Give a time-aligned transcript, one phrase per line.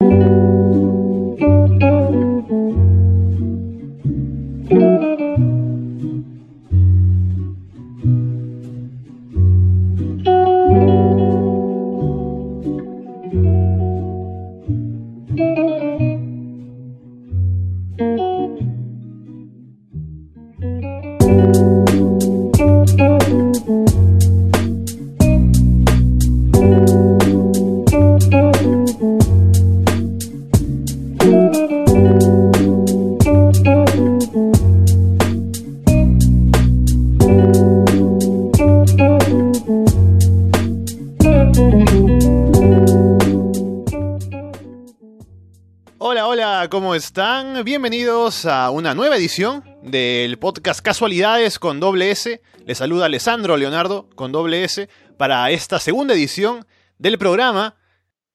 [0.00, 0.37] ¿cómo
[47.90, 52.42] Bienvenidos a una nueva edición del podcast Casualidades con doble S.
[52.66, 56.66] Les saluda Alessandro Leonardo con doble S para esta segunda edición
[56.98, 57.76] del programa.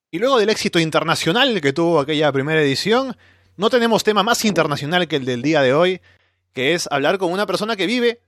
[0.10, 3.16] Y luego del éxito internacional que tuvo aquella primera edición,
[3.56, 6.02] no tenemos tema más internacional que el del día de hoy,
[6.52, 8.24] que es hablar con una persona que vive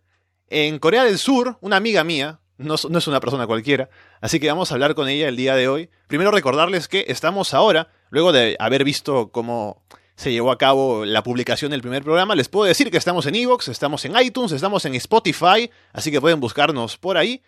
[0.49, 3.89] en Corea del Sur, una amiga mía, no, no, es una persona cualquiera.
[4.21, 5.89] Así que vamos a hablar con ella el día de hoy.
[6.05, 9.83] Primero recordarles que estamos ahora, luego de haber visto cómo
[10.15, 13.35] se llevó a cabo la publicación del primer programa, les puedo decir que estamos en
[13.35, 17.41] Evox, estamos en iTunes, estamos en Spotify, así que pueden buscarnos por ahí.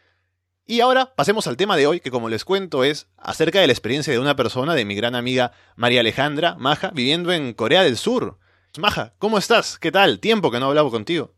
[0.66, 3.74] Y ahora pasemos al tema de hoy, que como les cuento es acerca de la
[3.74, 7.96] experiencia de una persona, de mi gran amiga María Alejandra Maja, viviendo en Corea del
[7.96, 8.38] Sur.
[8.78, 9.80] Maja, ¿cómo estás?
[9.80, 10.20] ¿Qué tal?
[10.20, 11.34] Tiempo que no hablaba contigo.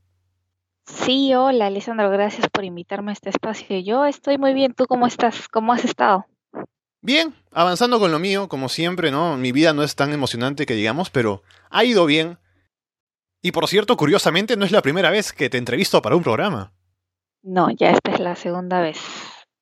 [0.85, 3.77] Sí, hola Alessandro, gracias por invitarme a este espacio.
[3.80, 5.47] Yo estoy muy bien, ¿tú cómo estás?
[5.47, 6.25] ¿Cómo has estado?
[7.02, 9.38] Bien, avanzando con lo mío, como siempre, ¿no?
[9.38, 12.38] Mi vida no es tan emocionante que digamos, pero ha ido bien.
[13.41, 16.73] Y por cierto, curiosamente, no es la primera vez que te entrevisto para un programa.
[17.41, 19.00] No, ya esta es la segunda vez.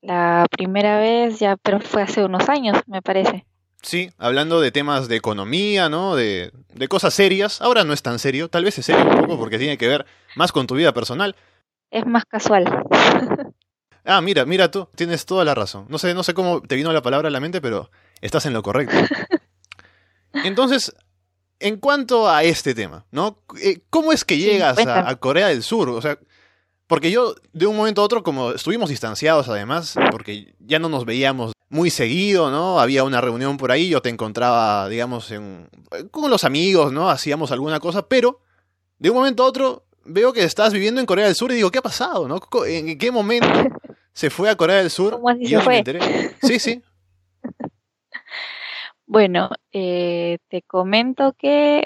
[0.02, 3.46] La primera vez ya, pero fue hace unos años, me parece.
[3.84, 6.16] Sí, hablando de temas de economía, ¿no?
[6.16, 7.62] De, de cosas serias.
[7.62, 10.08] Ahora no es tan serio, tal vez es serio un poco porque tiene que ver
[10.36, 11.36] más con tu vida personal.
[11.92, 12.66] Es más casual.
[14.08, 15.86] Ah, mira, mira tú, tienes toda la razón.
[15.90, 17.92] No sé, no sé cómo te vino la palabra a la mente, pero
[18.22, 18.96] estás en lo correcto.
[20.34, 20.96] Entonces,
[21.60, 23.44] en cuanto a este tema, ¿no?
[23.62, 25.90] Eh, ¿Cómo es que llegas a, Corea del Sur?
[25.90, 26.18] O sea,
[26.88, 31.04] porque yo de un momento a otro, como estuvimos distanciados además, porque ya no nos
[31.04, 32.80] veíamos muy seguido, ¿no?
[32.80, 35.68] Había una reunión por ahí, yo te encontraba, digamos, en,
[36.12, 37.10] con los amigos, ¿no?
[37.10, 38.40] Hacíamos alguna cosa, pero
[39.00, 41.72] de un momento a otro veo que estás viviendo en Corea del Sur y digo,
[41.72, 42.40] ¿qué ha pasado, no?
[42.66, 43.50] ¿En qué momento
[44.18, 45.14] se fue a Corea del Sur.
[45.14, 45.84] ¿Cómo así se fue?
[46.42, 46.82] Sí, sí.
[49.06, 51.84] bueno, eh, te comento que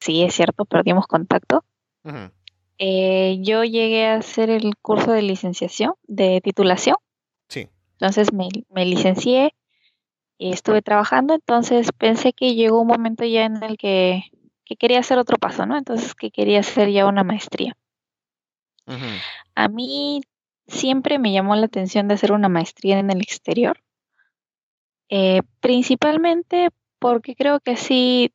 [0.00, 1.64] sí, es cierto, perdimos contacto.
[2.78, 6.96] Eh, yo llegué a hacer el curso de licenciación, de titulación.
[7.48, 7.68] Sí.
[7.92, 9.54] Entonces me, me licencié
[10.38, 14.24] y estuve trabajando, entonces pensé que llegó un momento ya en el que,
[14.64, 15.78] que quería hacer otro paso, ¿no?
[15.78, 17.76] Entonces que quería hacer ya una maestría.
[19.54, 20.22] A mí
[20.72, 23.78] siempre me llamó la atención de hacer una maestría en el exterior,
[25.08, 28.32] eh, principalmente porque creo que así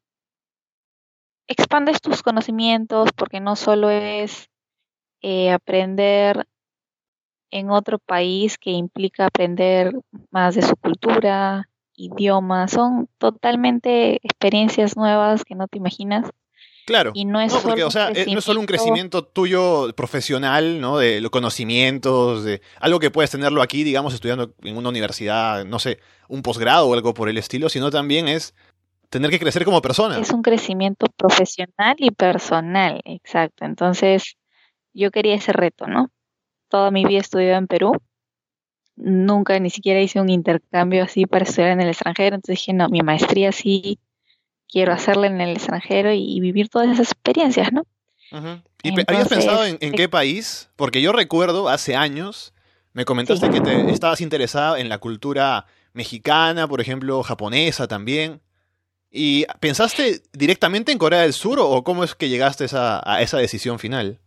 [1.48, 4.50] expandes tus conocimientos, porque no solo es
[5.22, 6.48] eh, aprender
[7.50, 9.94] en otro país que implica aprender
[10.30, 16.30] más de su cultura, idioma, son totalmente experiencias nuevas que no te imaginas
[16.88, 17.12] Claro.
[17.14, 21.00] Y no es porque, o sea, no es solo un crecimiento tuyo profesional, ¿no?
[21.00, 25.80] De los conocimientos, de algo que puedes tenerlo aquí, digamos, estudiando en una universidad, no
[25.80, 26.00] sé,
[26.30, 28.56] un posgrado o algo por el estilo, sino también es
[29.10, 30.18] tener que crecer como persona.
[30.18, 33.66] Es un crecimiento profesional y personal, exacto.
[33.66, 34.38] Entonces,
[34.94, 36.10] yo quería ese reto, ¿no?
[36.70, 37.92] Toda mi vida he estudiado en Perú.
[38.96, 42.38] Nunca ni siquiera hice un intercambio así para estudiar en el extranjero.
[42.38, 44.00] Entonces dije, no, mi maestría sí
[44.70, 47.84] quiero hacerla en el extranjero y, vivir todas esas experiencias, ¿no?
[48.84, 50.70] ¿Y habías pensado en, qué país?
[50.76, 52.54] Porque yo recuerdo hace años,
[52.94, 58.42] me comentaste que te estabas interesada en la cultura mexicana, por ejemplo, japonesa también.
[59.10, 63.80] ¿Y pensaste directamente en Corea del Sur o cómo es que llegaste a esa decisión
[63.80, 64.20] final?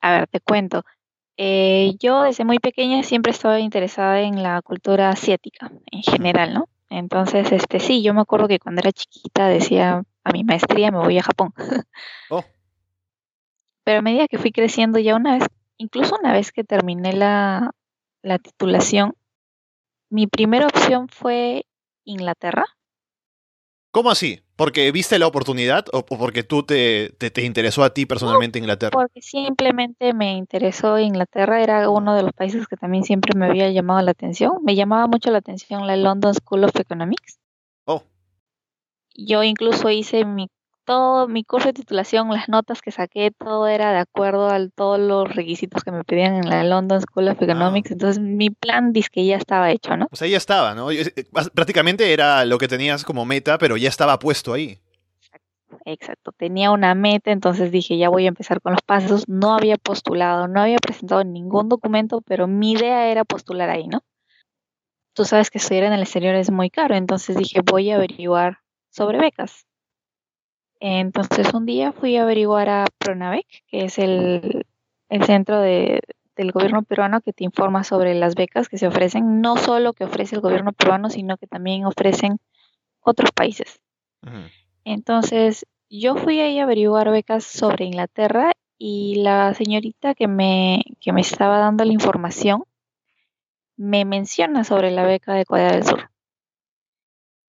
[0.00, 0.84] A ver, te cuento.
[1.36, 6.68] Eh, yo desde muy pequeña siempre estaba interesada en la cultura asiática en general, ¿no?
[6.90, 10.98] Entonces, este sí, yo me acuerdo que cuando era chiquita decía a mi maestría me
[10.98, 11.54] voy a Japón.
[12.28, 12.44] Oh.
[13.84, 15.48] Pero a medida que fui creciendo ya una vez,
[15.78, 17.70] incluso una vez que terminé la,
[18.22, 19.14] la titulación,
[20.10, 21.66] mi primera opción fue
[22.04, 22.64] Inglaterra.
[23.92, 24.42] ¿Cómo así?
[24.60, 28.90] ¿Porque viste la oportunidad o porque tú te, te, interesó a ti personalmente Inglaterra?
[28.90, 33.70] Porque simplemente me interesó Inglaterra, era uno de los países que también siempre me había
[33.70, 34.58] llamado la atención.
[34.62, 37.38] Me llamaba mucho la atención la London School of Economics.
[37.86, 38.02] Oh.
[39.14, 40.50] Yo incluso hice mi
[40.90, 44.98] todo mi curso de titulación, las notas que saqué, todo era de acuerdo a todos
[44.98, 47.92] los requisitos que me pedían en la London School of Economics.
[47.92, 50.08] Entonces mi plan dice que ya estaba hecho, ¿no?
[50.10, 50.90] O sea, ya estaba, ¿no?
[50.90, 51.14] Eh,
[51.54, 54.80] prácticamente era lo que tenías como meta, pero ya estaba puesto ahí.
[55.84, 59.28] Exacto, tenía una meta, entonces dije, ya voy a empezar con los pasos.
[59.28, 64.02] No había postulado, no había presentado ningún documento, pero mi idea era postular ahí, ¿no?
[65.14, 68.58] Tú sabes que estudiar en el exterior es muy caro, entonces dije, voy a averiguar
[68.90, 69.69] sobre becas.
[70.80, 74.66] Entonces un día fui a averiguar a Pronavec, que es el,
[75.26, 76.00] centro de,
[76.36, 80.04] del gobierno peruano que te informa sobre las becas que se ofrecen, no solo que
[80.04, 82.38] ofrece el gobierno peruano, sino que también ofrecen
[83.00, 83.80] otros países.
[84.84, 91.12] Entonces, yo fui ahí a averiguar becas sobre Inglaterra y la señorita que me, que
[91.12, 92.64] me estaba dando la información
[93.76, 96.10] me menciona sobre la beca de Corea del Sur.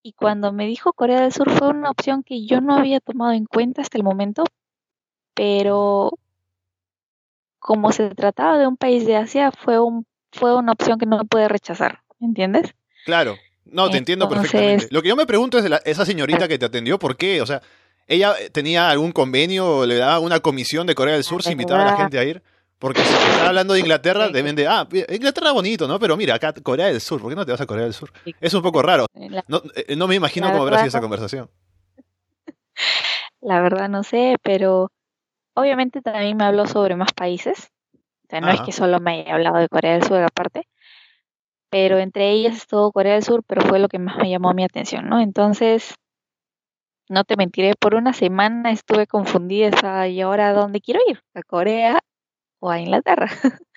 [0.06, 3.32] Y cuando me dijo Corea del Sur fue una opción que yo no había tomado
[3.32, 4.44] en cuenta hasta el momento,
[5.34, 6.20] pero
[7.58, 11.24] como se trataba de un país de Asia, fue, un, fue una opción que no
[11.24, 12.76] pude rechazar, ¿entiendes?
[13.06, 14.90] Claro, no, te entiendo perfectamente.
[14.92, 17.42] Lo que yo me pregunto es de esa señorita que te atendió, ¿por qué?
[17.42, 17.62] O sea,
[18.06, 21.92] ¿ella tenía algún convenio, le daba una comisión de Corea del Sur, se invitaba a
[21.92, 22.44] la gente a ir?
[22.84, 25.98] Porque si está hablando de Inglaterra, deben de, ah, Inglaterra bonito, ¿no?
[26.00, 28.12] Pero mira, acá Corea del Sur, ¿por qué no te vas a Corea del Sur?
[28.42, 29.06] Es un poco raro.
[29.48, 31.50] No, eh, me imagino cómo habrá sido esa conversación.
[33.40, 34.92] La verdad no sé, pero
[35.54, 37.72] obviamente también me habló sobre más países.
[37.94, 40.68] O sea, no es que solo me haya hablado de Corea del Sur aparte,
[41.70, 44.66] pero entre ellas estuvo Corea del Sur, pero fue lo que más me llamó mi
[44.66, 45.22] atención, ¿no?
[45.22, 45.96] Entonces,
[47.08, 51.22] no te mentiré, por una semana estuve confundida, ¿y ahora a dónde quiero ir?
[51.34, 52.02] ¿A Corea
[52.64, 53.30] o a Inglaterra?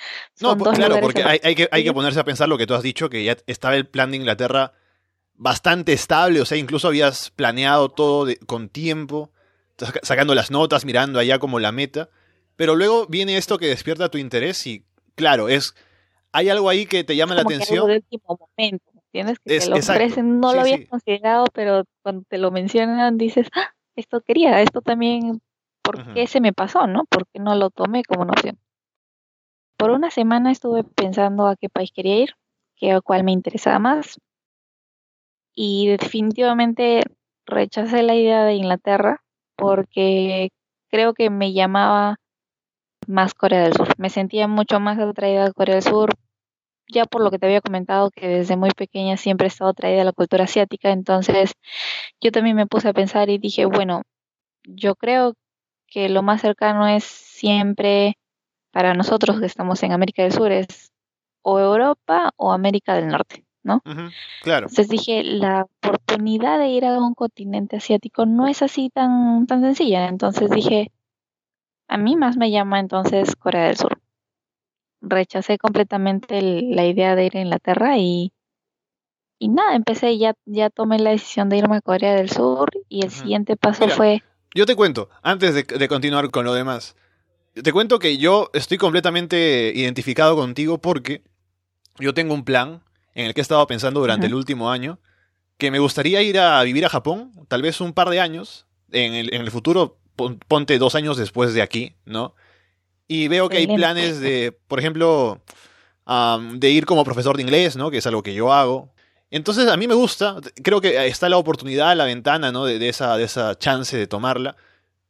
[0.40, 2.84] no, pues, claro, porque hay, que, hay que ponerse a pensar lo que tú has
[2.84, 4.74] dicho, que ya estaba el plan de Inglaterra
[5.34, 9.32] bastante estable, o sea, incluso habías planeado todo con tiempo,
[10.02, 12.10] sacando las notas, mirando allá como la meta,
[12.54, 14.84] pero luego viene esto que despierta tu interés y,
[15.16, 15.74] claro, es
[16.30, 17.88] hay algo ahí que te llama la atención.
[17.88, 19.38] Que último momento, ¿entiendes?
[19.40, 23.72] Que te lo ofrecen, no lo habías considerado, pero cuando te lo mencionan dices, ah,
[23.96, 25.40] esto quería, esto también,
[25.82, 27.04] ¿por qué se me pasó, no?
[27.06, 28.58] ¿Por qué no lo tomé como una opción?
[29.76, 32.30] Por una semana estuve pensando a qué país quería ir,
[32.76, 34.18] qué cuál me interesaba más,
[35.54, 37.02] y definitivamente
[37.46, 39.22] rechacé la idea de Inglaterra
[39.56, 40.50] porque
[40.90, 42.16] creo que me llamaba
[43.06, 43.88] más Corea del Sur.
[43.98, 46.10] Me sentía mucho más atraída a Corea del Sur
[46.88, 50.02] ya por lo que te había comentado, que desde muy pequeña siempre he estado atraída
[50.02, 51.52] a la cultura asiática, entonces
[52.20, 54.02] yo también me puse a pensar y dije, bueno,
[54.64, 55.34] yo creo
[55.88, 58.18] que lo más cercano es siempre
[58.76, 60.92] para nosotros que estamos en América del Sur es
[61.40, 63.80] o Europa o América del Norte, ¿no?
[64.42, 64.66] claro.
[64.66, 69.62] Entonces dije, la oportunidad de ir a un continente asiático no es así tan, tan
[69.62, 70.92] sencilla, entonces dije,
[71.88, 73.98] a mí más me llama entonces Corea del Sur
[75.00, 78.34] rechacé completamente la idea de ir a Inglaterra y,
[79.38, 83.06] y nada, empecé, ya, ya tomé la decisión de irme a Corea del Sur y
[83.06, 84.22] el siguiente paso fue...
[84.54, 86.94] Yo te cuento, antes de, de, continuar con lo demás,
[87.62, 91.22] te cuento que yo estoy completamente identificado contigo porque
[91.98, 92.82] yo tengo un plan
[93.14, 94.98] en el que he estado pensando durante el último año,
[95.56, 99.14] que me gustaría ir a vivir a Japón, tal vez un par de años, en
[99.14, 99.98] el, en el futuro,
[100.48, 102.34] ponte dos años después de aquí, ¿no?
[103.08, 105.40] Y veo que hay planes de, por ejemplo,
[106.06, 107.90] de ir como profesor de inglés, ¿no?
[107.90, 108.92] Que es algo que yo hago.
[109.30, 112.66] Entonces a mí me gusta, creo que está la oportunidad, la ventana, ¿no?
[112.66, 114.56] De, esa, de esa chance de tomarla.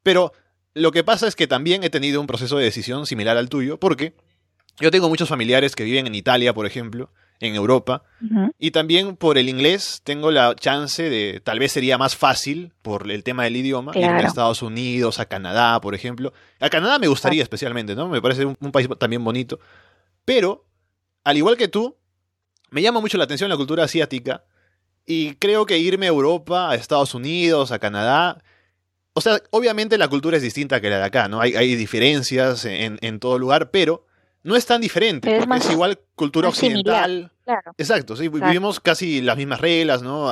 [0.02, 0.32] Pero
[0.76, 3.80] lo que pasa es que también he tenido un proceso de decisión similar al tuyo,
[3.80, 4.12] porque
[4.78, 8.02] yo tengo muchos familiares que viven en Italia, por ejemplo, en Europa.
[8.58, 13.10] Y también por el inglés tengo la chance de, tal vez sería más fácil por
[13.10, 16.34] el tema del idioma, ir a Estados Unidos, a Canadá, por ejemplo.
[16.60, 18.08] A Canadá me gustaría especialmente, ¿no?
[18.08, 19.58] Me parece un, país también bonito.
[20.26, 20.66] Pero,
[21.24, 21.96] al igual que tú,
[22.68, 24.44] me llama mucho la atención la cultura asiática.
[25.06, 28.42] Y creo que irme a Europa, a Estados Unidos, a Canadá.
[29.18, 31.40] O sea, obviamente la cultura es distinta que la de acá, ¿no?
[31.40, 34.04] Hay, hay diferencias en, en todo lugar, pero
[34.42, 37.32] no es tan diferente, es, igual cultura occidental.
[37.78, 40.30] Exacto, sí, vivimos casi las mismas reglas, ¿no?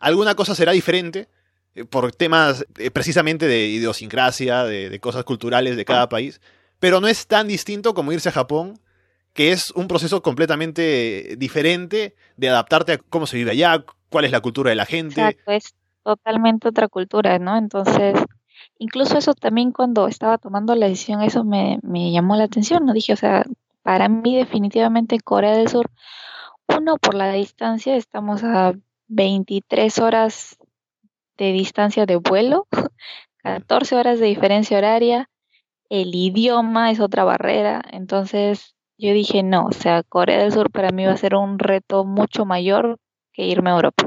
[0.00, 1.28] Alguna cosa será diferente
[1.76, 6.40] eh, por temas eh, precisamente de idiosincrasia, de, cosas culturales de cada país,
[6.80, 8.80] pero no es tan distinto como irse a Japón,
[9.34, 14.32] que es un proceso completamente diferente de adaptarte a cómo se vive allá, cuál es
[14.32, 15.20] la cultura de la gente.
[15.20, 15.74] Exacto, es
[16.06, 17.56] totalmente otra cultura, ¿no?
[17.56, 18.14] Entonces,
[18.78, 22.92] incluso eso también cuando estaba tomando la decisión, eso me, me llamó la atención, ¿no?
[22.92, 23.44] Dije, o sea,
[23.82, 25.90] para mí definitivamente Corea del Sur,
[26.68, 28.74] uno, por la distancia, estamos a
[29.08, 30.58] 23 horas
[31.38, 32.68] de distancia de vuelo,
[33.42, 35.28] 14 horas de diferencia horaria,
[35.88, 40.90] el idioma es otra barrera, entonces yo dije no, o sea, Corea del Sur para
[40.90, 42.98] mí va a ser un reto mucho mayor
[43.32, 44.06] que irme a Europa.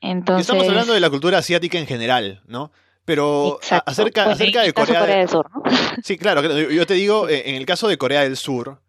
[0.00, 2.72] Entonces, Estamos hablando de la cultura asiática en general, ¿no?
[3.04, 5.62] Pero acerca, pues acerca de Corea, del Sur, ¿no?
[6.02, 8.80] Sí, claro, yo te digo, eh, en el caso de Corea del Sur,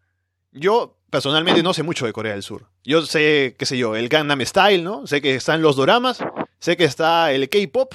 [0.50, 2.66] yo personalmente no sé mucho de Corea del Sur.
[2.84, 5.06] Yo sé, qué sé yo, el Gangnam Style, ¿no?
[5.06, 6.18] Sé que están los doramas,
[6.58, 7.94] sé que está el K-pop,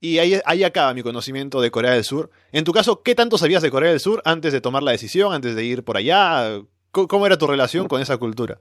[0.00, 2.30] y ahí, ahí acaba mi conocimiento de Corea del Sur.
[2.52, 5.32] En tu caso, ¿qué tanto sabías de Corea del Sur antes de tomar la decisión,
[5.32, 6.60] antes de ir por allá?
[6.92, 8.60] ¿Cómo era tu relación con esa cultura?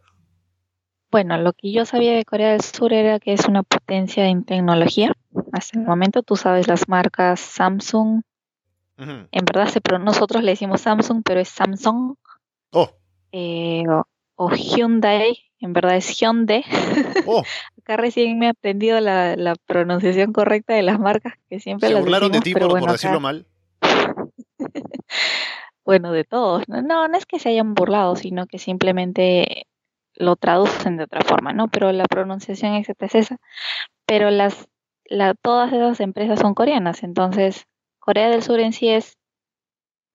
[1.10, 4.44] Bueno, lo que yo sabía de Corea del Sur era que es una potencia en
[4.44, 5.14] tecnología.
[5.54, 8.22] Hasta el momento tú sabes las marcas Samsung.
[8.98, 9.72] En verdad
[10.02, 12.16] nosotros le decimos Samsung, pero es Samsung.
[12.72, 12.90] Oh.
[13.32, 13.84] Eh,
[14.36, 16.64] o, Hyundai, en verdad es Hyundai.
[17.30, 17.44] Oh.
[17.78, 22.04] Acá recién me he aprendido la, pronunciación correcta de las marcas que siempre Se las
[22.04, 23.46] burlaron de ti por, decirlo mal.
[25.86, 26.64] bueno, de todos.
[26.68, 29.68] No, no es que se hayan burlado, sino que simplemente
[30.18, 31.68] lo traducen de otra forma, ¿no?
[31.68, 33.38] Pero la pronunciación exacta es esa.
[34.06, 34.68] Pero las,
[35.06, 37.66] la, todas esas empresas son coreanas, entonces
[38.00, 39.18] Corea del Sur en sí es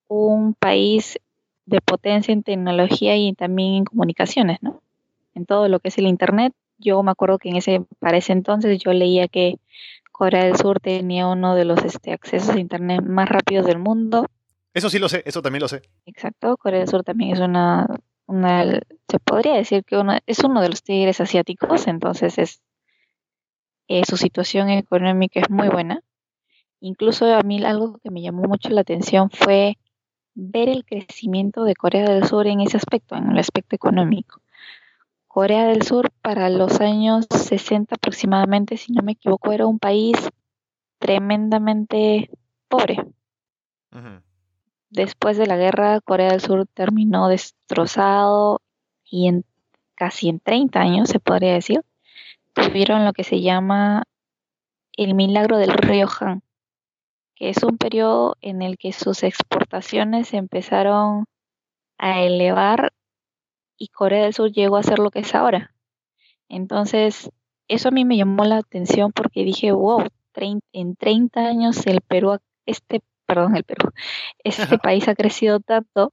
[0.08, 1.18] un país
[1.66, 4.82] de potencia en tecnología y también en comunicaciones, ¿no?
[5.34, 6.52] En todo lo que es el Internet.
[6.78, 9.58] Yo me acuerdo que en ese, para ese entonces yo leía que
[10.10, 14.26] Corea del Sur tenía uno de los este, accesos a Internet más rápidos del mundo.
[14.74, 15.82] Eso sí lo sé, eso también lo sé.
[16.06, 17.86] Exacto, Corea del Sur también es una,
[18.26, 22.62] una se podría decir que uno, es uno de los tigres asiáticos, entonces es
[23.88, 26.02] eh, su situación económica es muy buena.
[26.80, 29.78] Incluso a mí algo que me llamó mucho la atención fue
[30.34, 34.40] ver el crecimiento de Corea del Sur en ese aspecto, en el aspecto económico.
[35.28, 40.16] Corea del Sur para los años 60 aproximadamente, si no me equivoco, era un país
[40.98, 42.30] tremendamente
[42.68, 43.04] pobre.
[44.92, 48.60] Después de la guerra, Corea del Sur terminó destrozado
[49.04, 49.44] y en
[49.94, 51.82] casi en 30 años, se podría decir,
[52.52, 54.04] tuvieron lo que se llama
[54.96, 56.42] el milagro del río Han
[57.48, 61.24] es un periodo en el que sus exportaciones empezaron
[61.98, 62.92] a elevar
[63.76, 65.74] y Corea del Sur llegó a ser lo que es ahora.
[66.48, 67.32] Entonces,
[67.66, 70.04] eso a mí me llamó la atención porque dije, wow,
[70.72, 73.00] en 30 años el Perú, este,
[73.34, 73.90] perdón, el Perú,
[74.44, 76.12] este país ha crecido tanto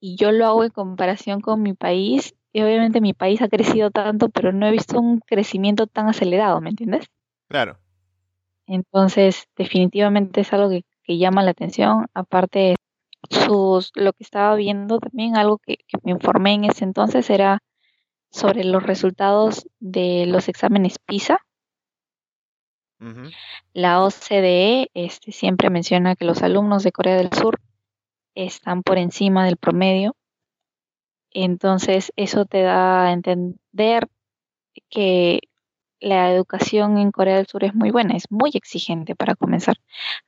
[0.00, 3.90] y yo lo hago en comparación con mi país y obviamente mi país ha crecido
[3.90, 7.06] tanto, pero no he visto un crecimiento tan acelerado, ¿me entiendes?
[7.48, 7.78] Claro.
[8.66, 10.84] Entonces, definitivamente es algo que,
[11.18, 12.06] llama la atención.
[12.14, 12.76] Aparte,
[13.28, 17.58] sus, lo que estaba viendo también, algo que, me informé en ese entonces, era
[18.30, 21.40] sobre los resultados de los exámenes PISA.
[23.72, 27.60] La OCDE este, siempre menciona que los alumnos de Corea del Sur
[28.34, 30.16] están por encima del promedio.
[31.30, 34.08] Entonces, eso te da a entender
[34.88, 35.40] que
[36.00, 39.76] la educación en Corea del Sur es muy buena, es muy exigente para comenzar.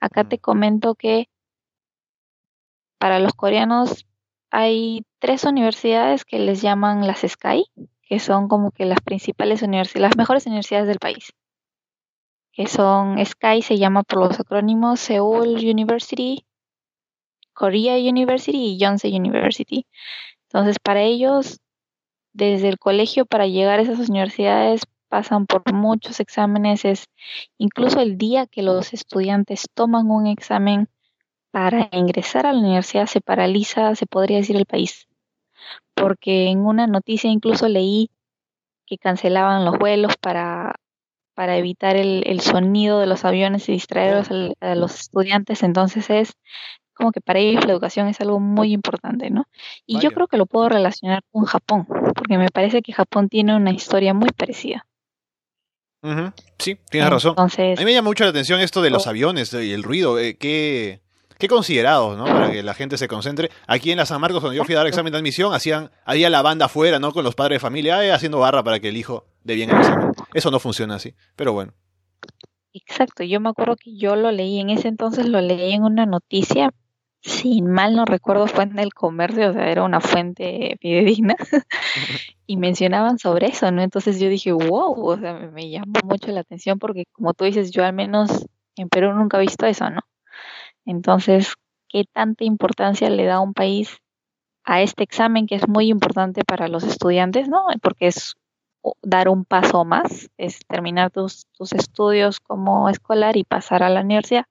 [0.01, 1.29] Acá te comento que
[2.99, 4.07] para los coreanos
[4.51, 7.67] hay tres universidades que les llaman las SKY,
[8.03, 11.33] que son como que las principales universidades, las mejores universidades del país.
[12.57, 16.47] Que son SKY, se llama por los acrónimos Seoul University,
[17.53, 19.87] Korea University y Yonsei University.
[20.49, 21.61] Entonces, para ellos,
[22.33, 27.07] desde el colegio para llegar a esas universidades pasan por muchos exámenes, es
[27.59, 30.89] incluso el día que los estudiantes toman un examen
[31.51, 35.09] para ingresar a la universidad se paraliza, se podría decir, el país.
[35.95, 38.11] Porque en una noticia incluso leí
[38.87, 40.75] que cancelaban los vuelos para,
[41.37, 44.25] para evitar el, sonido de los aviones y distraer
[44.61, 45.63] a los estudiantes.
[45.63, 46.33] Entonces es
[46.95, 49.45] como que para ellos la educación es algo muy importante, ¿no?
[49.85, 53.55] Y yo creo que lo puedo relacionar con Japón, porque me parece que Japón tiene
[53.55, 54.87] una historia muy parecida.
[56.59, 57.35] Sí, tienes razón.
[57.37, 59.11] a mí me llama mucho la atención esto de los oh.
[59.11, 60.19] aviones y el ruido.
[60.19, 61.03] Eh, qué,
[61.37, 62.25] qué considerados, ¿no?
[62.25, 63.51] Para que la gente se concentre.
[63.67, 66.31] Aquí en la San Marcos, cuando yo fui a dar examen de admisión, hacían, había
[66.31, 67.13] la banda afuera, ¿no?
[67.13, 69.79] Con los padres de familia, eh, haciendo barra para que el hijo dé bien el
[69.79, 70.06] examen.
[70.37, 71.73] Eso no funciona así, pero bueno.
[72.75, 76.05] Exacto, yo me acuerdo que yo lo leí en ese entonces, lo leí en una
[76.05, 76.75] noticia,
[77.23, 81.37] si mal no recuerdo, fue en el comercio, o sea, era una fuente fidedigna,
[82.47, 83.81] y mencionaban sobre eso, ¿no?
[83.81, 87.71] Entonces yo dije, wow, o sea, me, llamó mucho la atención porque como tú dices,
[87.71, 90.03] yo al menos en Perú nunca he visto eso, ¿no?
[90.85, 91.55] Entonces,
[91.89, 94.03] ¿qué tanta importancia le da un país
[94.65, 97.65] a este examen que es muy importante para los estudiantes, ¿no?
[97.81, 98.37] Porque es
[99.03, 104.01] dar un paso más, es terminar tus, tus estudios como escolar y pasar a la
[104.01, 104.47] universidad.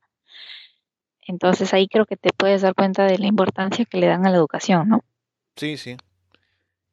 [1.28, 4.30] Entonces ahí creo que te puedes dar cuenta de la importancia que le dan a
[4.30, 5.04] la educación, ¿no?
[5.56, 5.98] Sí, sí.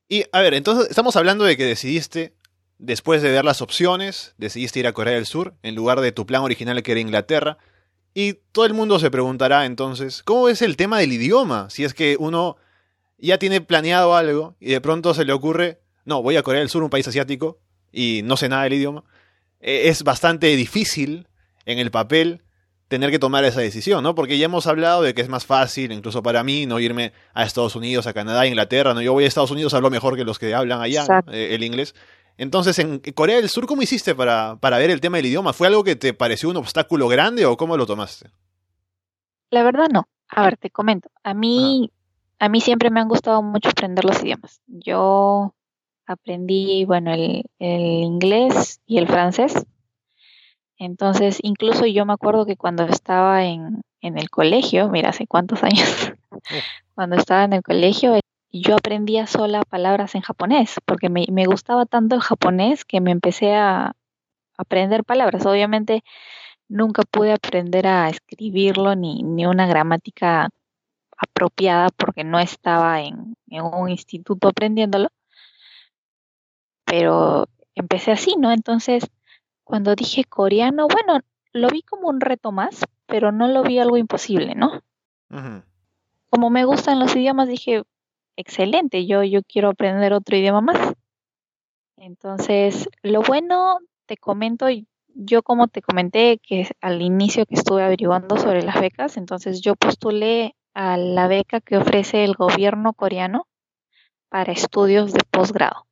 [0.09, 2.35] Y a ver, entonces estamos hablando de que decidiste,
[2.79, 6.27] después de ver las opciones, decidiste ir a Corea del Sur en lugar de tu
[6.27, 7.59] plan original que era Inglaterra.
[8.15, 11.71] Y todo el mundo se preguntará entonces, ¿cómo es el tema del idioma?
[11.71, 12.57] Si es que uno
[13.19, 16.69] ya tiene planeado algo y de pronto se le ocurre, no, voy a Corea del
[16.69, 17.59] Sur, un país asiático,
[17.93, 19.05] y no sé nada del idioma.
[19.61, 21.29] E, es bastante difícil
[21.65, 22.43] en el papel
[22.89, 24.15] tener que tomar esa decisión, ¿no?
[24.15, 27.45] Porque ya hemos hablado de que es más fácil, incluso para mí, no irme a
[27.45, 29.01] Estados Unidos, a Canadá, a Inglaterra, ¿no?
[29.01, 31.95] Yo voy a Estados Unidos, hablo mejor que los que hablan allá eh, el inglés.
[32.37, 35.53] Entonces, en Corea del Sur, ¿cómo hiciste para, para ver el tema del idioma?
[35.53, 38.31] ¿Fue algo que te pareció un obstáculo grande o cómo lo tomaste?
[39.51, 40.09] La verdad no.
[40.29, 41.11] A ver, te comento.
[41.23, 41.93] A mí,
[42.39, 44.61] a mí siempre me han gustado mucho aprender los idiomas.
[44.67, 45.55] Yo
[46.07, 49.67] aprendí, bueno, el, el inglés y el francés
[50.85, 55.63] entonces, incluso yo me acuerdo que cuando estaba en, en el colegio, mira, hace cuántos
[55.63, 56.13] años,
[56.97, 58.19] cuando estaba en el colegio,
[58.51, 63.13] yo aprendía sola palabras en japonés, porque me, me gustaba tanto el japonés que me
[63.13, 63.93] empecé a
[64.59, 65.47] aprender palabras.
[65.47, 66.03] Obviamente,
[66.69, 70.51] nunca pude aprender a escribirlo ni, ni una gramática
[71.17, 75.11] apropiada porque no estaba en, en, un instituto aprendiéndolo.
[76.93, 78.53] Pero empecé así, ¿no?
[78.53, 79.11] Entonces,
[79.65, 81.21] cuando dije coreano, bueno,
[81.55, 84.83] lo vi como un reto más, pero no lo vi algo imposible, ¿no?
[86.29, 87.83] Como me gustan los idiomas, dije,
[88.37, 90.93] excelente, yo, yo quiero aprender otro idioma más.
[91.97, 94.67] Entonces, lo bueno, te comento,
[95.15, 99.77] yo como te comenté que al inicio que estuve averiguando sobre las becas, entonces yo
[99.77, 103.47] postulé a la beca que ofrece el gobierno coreano
[104.29, 105.87] para estudios de posgrado.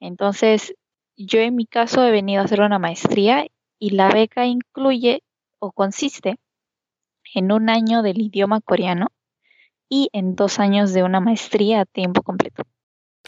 [0.00, 0.74] Entonces,
[1.16, 3.46] yo en mi caso he venido a hacer una maestría
[3.78, 5.22] y la beca incluye
[5.58, 6.38] o consiste
[7.34, 9.08] en un año del idioma coreano
[9.88, 12.62] y en dos años de una maestría a tiempo completo.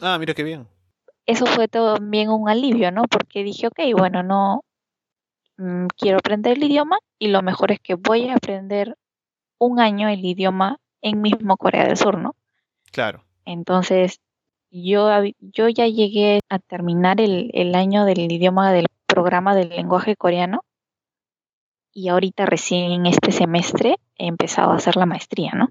[0.01, 0.67] Ah, mira qué bien.
[1.27, 3.03] Eso fue también un alivio, ¿no?
[3.05, 4.65] Porque dije, ok, bueno, no
[5.59, 8.97] mm, quiero aprender el idioma y lo mejor es que voy a aprender
[9.59, 12.35] un año el idioma en mismo Corea del Sur, ¿no?
[12.91, 13.25] Claro.
[13.45, 14.21] Entonces,
[14.73, 20.17] yo, yo ya llegué a terminar el, el año del idioma del programa del lenguaje
[20.17, 20.65] coreano
[21.93, 25.69] y ahorita recién este semestre he empezado a hacer la maestría, ¿no?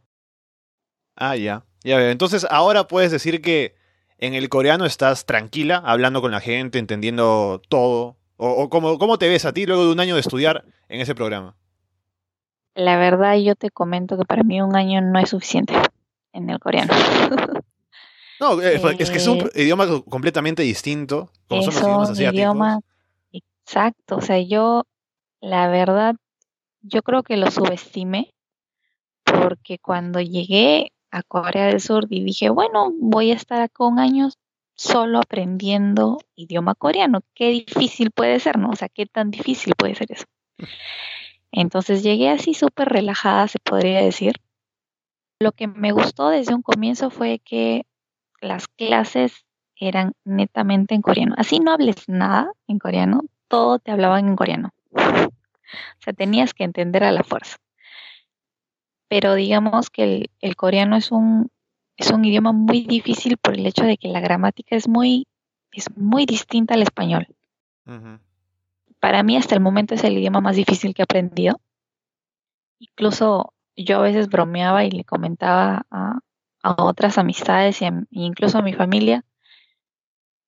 [1.16, 1.66] Ah, ya.
[1.84, 2.12] Ya veo.
[2.12, 3.76] Entonces, ahora puedes decir que
[4.20, 8.18] en el coreano estás tranquila, hablando con la gente, entendiendo todo.
[8.38, 11.02] ¿O, o cómo, cómo te ves a ti luego de un año de estudiar en
[11.02, 11.56] ese programa?
[12.76, 15.74] La verdad, yo te comento que para mí un año no es suficiente
[16.34, 16.94] en el coreano.
[18.42, 21.30] No, eh, es que es un eh, idioma completamente distinto.
[21.48, 22.40] Como son los idiomas asiáticos.
[22.40, 22.80] Idioma,
[23.32, 24.16] exacto.
[24.18, 24.88] O sea, yo,
[25.42, 26.16] la verdad,
[26.82, 28.34] yo creo que lo subestimé
[29.24, 34.00] porque cuando llegué a Corea del Sur y dije, bueno, voy a estar acá un
[34.00, 34.30] año
[34.74, 37.22] solo aprendiendo idioma coreano.
[37.36, 38.72] Qué difícil puede ser, ¿no?
[38.72, 40.26] O sea, qué tan difícil puede ser eso.
[41.52, 44.38] Entonces llegué así súper relajada, se podría decir.
[45.40, 47.86] Lo que me gustó desde un comienzo fue que
[48.42, 51.36] las clases eran netamente en coreano.
[51.38, 54.74] Así no hables nada en coreano, todo te hablaban en coreano.
[54.94, 57.58] O sea, tenías que entender a la fuerza.
[59.08, 61.50] Pero digamos que el, coreano es un,
[61.98, 65.28] es un idioma muy difícil por el hecho de que la gramática es muy,
[65.72, 67.28] es muy distinta al español.
[69.00, 71.60] Para mí hasta el momento es el idioma más difícil que he aprendido.
[72.80, 76.20] Incluso yo a veces bromeaba y le comentaba a,
[76.64, 79.24] a otras amistades e incluso a mi familia,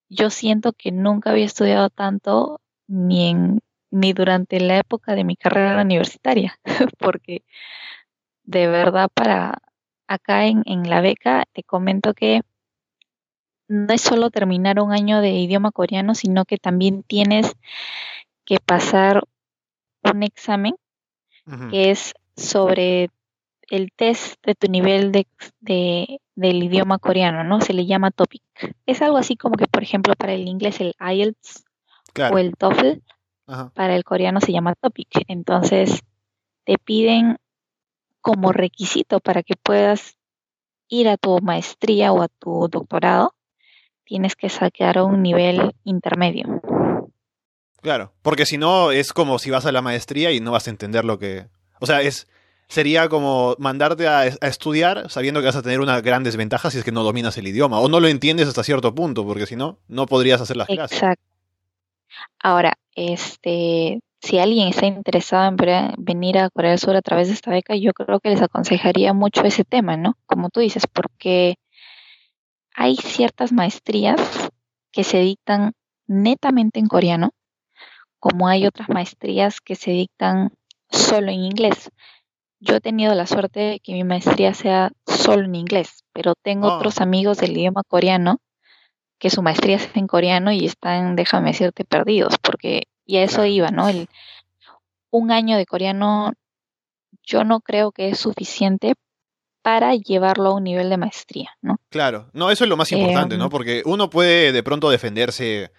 [0.10, 3.62] yo siento que nunca había estudiado tanto ni en
[3.93, 6.60] ni durante la época de mi carrera universitaria,
[6.97, 7.43] porque
[8.43, 9.62] de verdad para
[10.08, 12.41] acá en, en la beca te comento que
[13.67, 17.54] no es solo terminar un año de idioma coreano, sino que también tienes
[18.45, 19.23] que pasar
[20.04, 20.76] un examen
[21.69, 23.10] que es sobre
[23.69, 25.28] el test de tu nivel de,
[26.36, 27.62] del idioma coreano, ¿no?
[27.62, 28.43] Se le llama topic.
[28.86, 31.63] Es algo así como que, por ejemplo, para el inglés el IELTS
[32.32, 32.99] o el TOEFL,
[33.73, 35.10] para el coreano se llama topic.
[35.28, 36.02] Entonces,
[36.65, 37.38] te piden
[38.21, 40.17] como requisito para que puedas
[40.88, 43.34] ir a tu maestría o a tu doctorado,
[44.06, 46.62] tienes que sacar un nivel intermedio.
[47.82, 50.69] Claro, porque si no es como si vas a la maestría y no vas a
[50.69, 51.47] entender lo que...
[51.82, 52.28] O sea, es
[52.67, 56.84] sería como mandarte a, estudiar sabiendo que vas a tener una gran desventaja si es
[56.84, 59.78] que no dominas el idioma o no lo entiendes hasta cierto punto, porque si no,
[59.88, 60.97] no podrías hacer las clases.
[60.97, 61.23] Exacto.
[62.39, 65.58] Ahora, este, si alguien está interesado en
[65.97, 69.13] venir a Corea del Sur a través de esta beca, yo creo que les aconsejaría
[69.13, 70.17] mucho ese tema, ¿no?
[70.26, 71.56] Como tú dices, porque
[72.73, 74.19] hay ciertas maestrías
[74.91, 75.73] que se dictan
[76.08, 77.32] netamente en coreano,
[78.19, 80.54] como hay otras maestrías que se dictan
[80.89, 81.91] solo en inglés.
[82.65, 86.67] Yo he tenido la suerte de que mi maestría sea solo en inglés, pero tengo
[86.67, 86.78] Oh.
[86.78, 88.39] otros amigos del idioma coreano
[89.19, 93.38] que su maestría es en coreano y están, déjame decirte, perdidos, porque y a eso
[93.38, 93.47] Claro.
[93.47, 93.89] iba, ¿no?
[93.89, 94.08] El,
[95.12, 96.34] un año de coreano
[97.21, 98.95] yo no creo que es suficiente
[99.62, 101.78] para llevarlo a un nivel de maestría, ¿no?
[101.89, 103.39] Claro, no, eso es lo más importante, Em.
[103.39, 103.49] ¿no?
[103.49, 105.71] Porque uno puede de pronto defenderse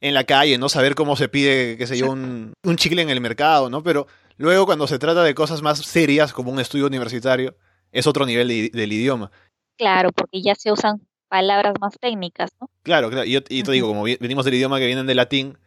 [0.00, 3.10] en la calle, no saber cómo se pide, qué sé yo, un, un chicle en
[3.10, 3.82] el mercado, ¿no?
[3.82, 4.06] Pero
[4.40, 7.54] luego cuando se trata de cosas más serias como un estudio universitario,
[7.92, 9.30] es otro nivel de- del idioma.
[9.78, 12.68] Claro, porque ya se usan palabras más técnicas, ¿no?
[12.82, 13.24] Claro, claro.
[13.24, 15.58] Y yo, y te digo, como venimos del idioma que vienen del latín,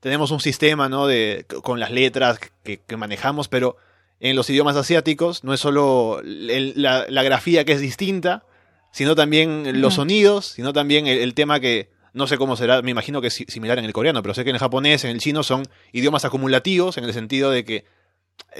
[0.00, 1.06] tenemos un sistema, ¿no?
[1.06, 3.76] De, con las letras que, que manejamos, pero
[4.20, 8.44] en los idiomas asiáticos no es solo el- la, la grafía que es distinta,
[8.92, 12.90] sino también los sonidos, sino también el, el tema que no sé cómo será, me
[12.90, 15.10] imagino que es si- similar en el coreano, pero sé que en el japonés, en
[15.12, 17.84] el chino son idiomas acumulativos en el sentido de que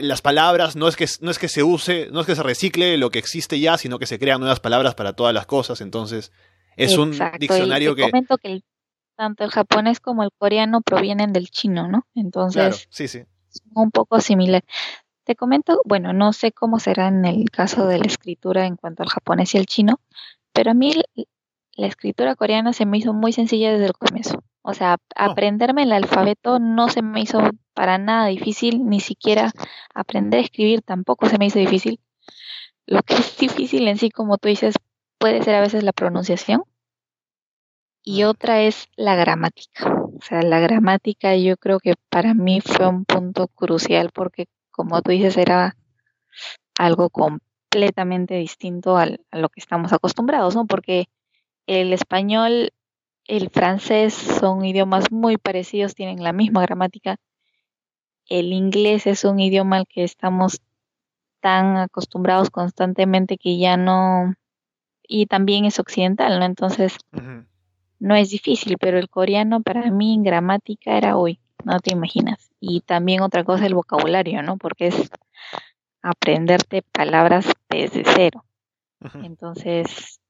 [0.01, 2.97] las palabras no es que no es que se use, no es que se recicle
[2.97, 6.33] lo que existe ya, sino que se crean nuevas palabras para todas las cosas, entonces
[6.77, 8.65] es un Exacto, diccionario te que comento que el-
[9.17, 12.07] tanto el japonés como el coreano provienen del chino, ¿no?
[12.15, 13.25] Claro, Entonces, sí, sí.
[13.51, 14.65] son un poco similar.
[15.25, 19.03] Te comento, bueno, no sé cómo será en el caso de la escritura en cuanto
[19.03, 20.01] al japonés y el chino,
[20.53, 20.95] pero a mí
[21.77, 24.43] la escritura coreana se me hizo muy sencilla desde el comienzo.
[24.63, 25.13] O sea, Oh.
[25.17, 27.41] aprenderme el alfabeto no se me hizo
[27.75, 29.51] para nada difícil, ni siquiera
[29.95, 32.01] aprender a escribir tampoco se me hizo difícil.
[32.87, 34.77] Lo que es difícil en sí, como tú dices,
[35.19, 36.63] puede ser a veces la pronunciación
[38.05, 39.95] y otra es la gramática.
[39.95, 45.01] O sea, la gramática yo creo que para mí fue un punto crucial porque, como
[45.03, 45.77] tú dices, era
[46.79, 50.67] algo completamente distinto al- a lo que estamos acostumbrados, ¿no?
[50.67, 51.07] Porque
[51.67, 52.73] el español,
[53.27, 57.17] el francés son idiomas muy parecidos, tienen la misma gramática.
[58.27, 60.61] El inglés es un idioma al que estamos
[61.41, 64.35] tan acostumbrados constantemente que ya no...
[65.03, 66.47] Y también es occidental, ¿no?
[66.47, 66.97] Entonces
[67.99, 72.51] no es difícil, pero el coreano para mí en gramática era hoy, no te imaginas.
[72.61, 74.57] Y también otra cosa el vocabulario, ¿no?
[74.57, 75.11] Porque es
[76.03, 78.45] aprenderte palabras desde cero.
[79.23, 80.21] Entonces,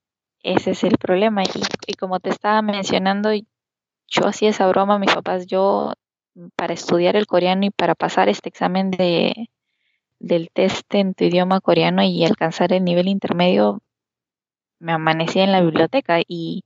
[0.43, 1.43] ese es el problema.
[1.43, 1.49] Y,
[1.87, 5.93] y como te estaba mencionando, yo hacía esa broma mis papás, yo
[6.57, 9.49] para estudiar el coreano y para pasar este examen de
[10.23, 13.83] del test en tu idioma coreano y alcanzar el nivel intermedio,
[14.79, 16.65] me amanecía en la biblioteca y,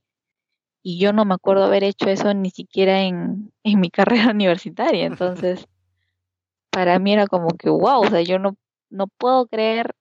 [0.83, 5.05] y yo no me acuerdo haber hecho eso ni siquiera en, en mi carrera universitaria.
[5.07, 5.67] Entonces,
[6.69, 8.55] para mí era como que, wow, o sea, yo no,
[8.91, 9.95] no puedo creer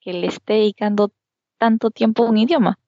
[0.00, 1.12] que le esté dedicando
[1.58, 2.78] tanto tiempo a un idioma.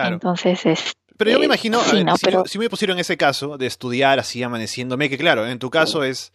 [0.00, 0.14] Claro.
[0.14, 2.58] Entonces, es, Pero yo me eh, imagino, a sí, ver, no, si, pero- yo- si
[2.58, 6.32] me pusieron en ese caso de estudiar así amaneciéndome, que claro, en tu caso es,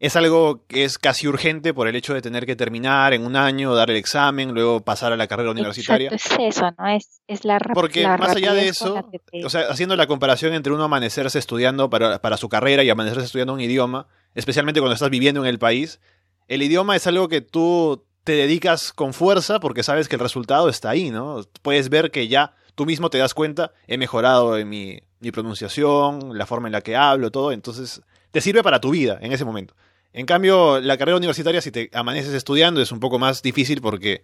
[0.00, 3.36] es algo que es casi urgente por el hecho de tener que terminar en un
[3.36, 6.10] año, dar el examen, luego pasar a la carrera universitaria.
[6.12, 6.88] Exacto, es eso, ¿no?
[6.88, 10.52] Es, es la, Porque la más allá de eso, te- O sea, haciendo la comparación
[10.52, 14.94] entre uno amanecerse estudiando para, para su carrera y amanecerse estudiando un idioma, especialmente cuando
[14.94, 16.00] estás viviendo en el país,
[16.48, 20.68] el idioma es algo que tú te dedicas con fuerza porque sabes que el resultado
[20.68, 21.40] está ahí, ¿no?
[21.62, 26.36] Puedes ver que ya tú mismo te das cuenta, he mejorado en mi, mi pronunciación,
[26.36, 29.44] la forma en la que hablo, todo, entonces te sirve para tu vida en ese
[29.44, 29.74] momento.
[30.12, 34.22] En cambio, la carrera universitaria, si te amaneces estudiando, es un poco más difícil porque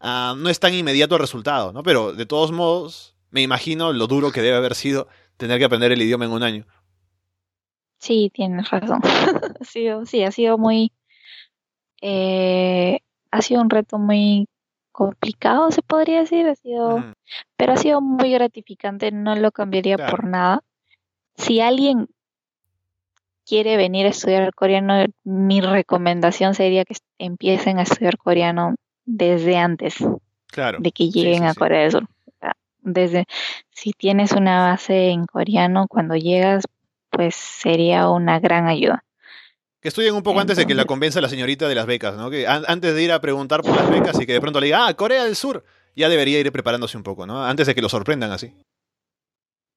[0.00, 1.82] ah, no es tan inmediato el resultado, ¿no?
[1.82, 5.92] Pero de todos modos, me imagino lo duro que debe haber sido tener que aprender
[5.92, 6.66] el idioma en un año.
[7.98, 9.00] Sí, tienes razón.
[9.60, 10.92] ha sido, sí, ha sido muy,
[12.00, 12.98] eh,
[13.30, 14.48] ha sido un reto muy
[14.92, 17.14] complicado, se podría decir, ha sido,
[17.56, 20.10] pero ha sido muy gratificante, no lo cambiaría Claro.
[20.10, 20.62] por nada.
[21.34, 22.08] Si alguien
[23.44, 29.96] quiere venir a estudiar coreano, mi recomendación sería que empiecen a estudiar coreano desde antes
[30.46, 30.78] Claro.
[30.80, 31.54] de que lleguen sí, a.
[31.54, 32.06] Corea del Sur.
[32.84, 33.26] Desde,
[33.70, 36.64] si tienes una base en coreano cuando llegas,
[37.10, 39.04] pues sería una gran ayuda.
[39.82, 42.30] Que estudien un poco antes de que la convenza la señorita de las becas, ¿no?
[42.30, 44.66] Que an- antes de ir a preguntar por las becas y que de pronto le
[44.66, 45.64] diga, ah, Corea del Sur,
[45.96, 47.44] ya debería ir preparándose un poco, ¿no?
[47.44, 48.54] Antes de que lo sorprendan así.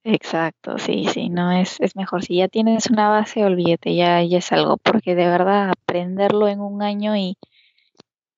[0.04, 2.24] Exacto, sí, sí, no es, es mejor.
[2.24, 6.60] Si ya tienes una base, olvídate, ya, ya es algo, porque de verdad aprenderlo en
[6.62, 7.38] un año y,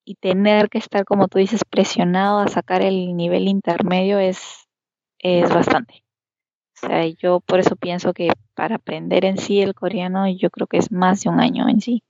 [0.06, 4.69] y tener que estar, como tú dices, presionado a sacar el nivel intermedio es,
[5.19, 6.06] es bastante.
[6.81, 10.67] O sea, yo por eso pienso que para aprender en sí el coreano, yo creo
[10.67, 12.03] que es más de un año en sí.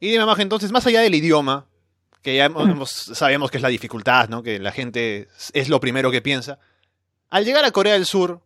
[0.00, 1.66] Y dime, más entonces, más allá del idioma,
[2.22, 2.50] que ya
[2.86, 4.42] sabemos que es la dificultad, ¿no?
[4.42, 6.58] Que la gente es lo primero que piensa.
[7.30, 8.40] Al llegar a Corea del Sur,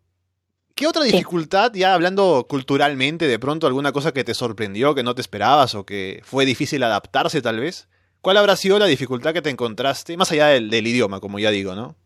[0.74, 5.14] ¿qué otra dificultad, ya hablando culturalmente, de pronto alguna cosa que te sorprendió, que no
[5.14, 7.88] te esperabas o que fue difícil adaptarse tal vez?
[8.20, 11.50] ¿Cuál habrá sido la dificultad que te encontraste, más allá del, del idioma, como ya
[11.50, 11.96] digo, ¿no?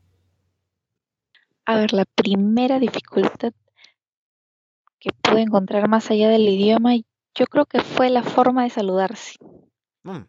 [1.66, 3.52] A ver, la primera dificultad
[5.00, 6.94] que pude encontrar más allá del idioma,
[7.34, 9.36] yo creo que fue la forma de saludarse.
[10.04, 10.24] Mm.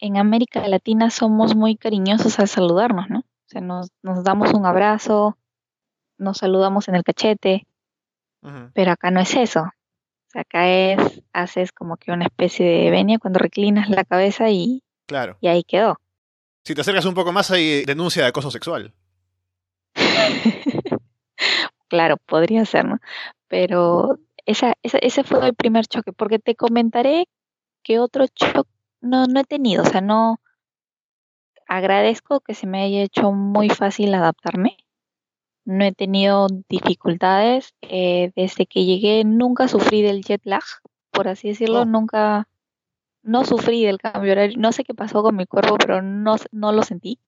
[0.00, 3.20] En América Latina somos muy cariñosos al saludarnos, ¿no?
[3.20, 5.36] O sea, nos, nos damos un abrazo,
[6.18, 7.66] nos saludamos en el cachete,
[8.74, 9.62] pero acá no es eso.
[9.62, 14.50] O sea, acá es, haces como que una especie de venia cuando reclinas la cabeza
[14.50, 15.38] y, claro.
[15.40, 15.98] y ahí quedó.
[16.64, 18.92] Si te acercas un poco más hay denuncia de acoso sexual.
[21.88, 22.98] claro, podría ser, ¿no?
[23.48, 27.28] Pero esa, ese fue el primer choque, porque te comentaré
[27.82, 30.40] que otro choque no, no he tenido, o sea, no
[31.68, 34.78] agradezco que se me haya hecho muy fácil adaptarme.
[35.64, 37.74] No he tenido dificultades.
[37.82, 40.64] Eh, desde que llegué nunca sufrí del jet lag,
[41.10, 41.84] por así decirlo, oh.
[41.84, 42.48] nunca,
[43.22, 44.56] no sufrí del cambio horario.
[44.58, 47.20] No sé qué pasó con mi cuerpo, pero no, no lo sentí.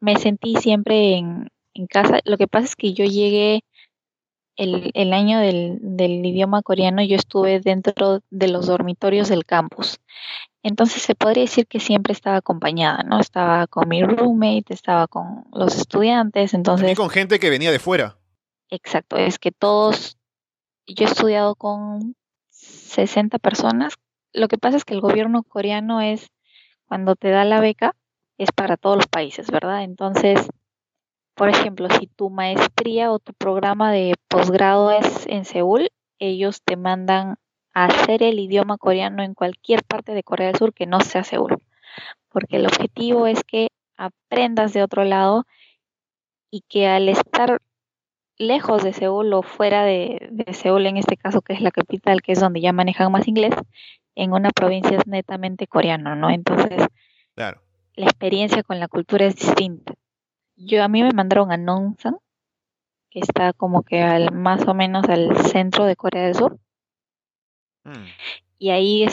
[0.00, 2.20] Me sentí siempre en, en casa.
[2.24, 3.64] Lo que pasa es que yo llegué
[4.56, 10.00] el, el año del, del, idioma coreano, yo estuve dentro de los dormitorios del campus.
[10.62, 13.18] Entonces se podría decir que siempre estaba acompañada, ¿no?
[13.20, 16.92] Estaba con mi roommate, estaba con los estudiantes, entonces...
[16.92, 18.18] Y con gente que venía de fuera.
[18.68, 20.18] Exacto, es que todos...
[20.86, 22.14] Yo he estudiado con
[22.50, 23.94] 60 personas.
[24.32, 26.26] Lo que pasa es que el gobierno coreano es,
[26.84, 27.94] cuando te da la beca,
[28.40, 29.84] es para todos los países, ¿verdad?
[29.84, 30.48] Entonces,
[31.34, 36.76] por ejemplo, si tu maestría o tu programa de posgrado es en Seúl, ellos te
[36.76, 37.36] mandan
[37.74, 41.22] a hacer el idioma coreano en cualquier parte de Corea del Sur que no sea
[41.22, 41.62] Seúl.
[42.30, 45.44] Porque el objetivo es que aprendas de otro lado
[46.50, 47.60] y que al estar
[48.38, 52.32] lejos de Seúl o fuera de, Seúl, en este caso que es la capital, que
[52.32, 53.54] es donde ya manejan más inglés,
[54.14, 56.30] en una provincia es netamente coreano, ¿no?
[56.30, 56.86] Entonces,
[57.34, 57.60] claro.
[58.00, 59.94] La experiencia con la cultura es distinta
[60.60, 62.18] yo a mí me mandaron a Nonsan,
[63.10, 66.58] que está como que al más o menos al centro de Corea del Sur.
[67.84, 68.04] Mm.
[68.58, 69.06] Y ahí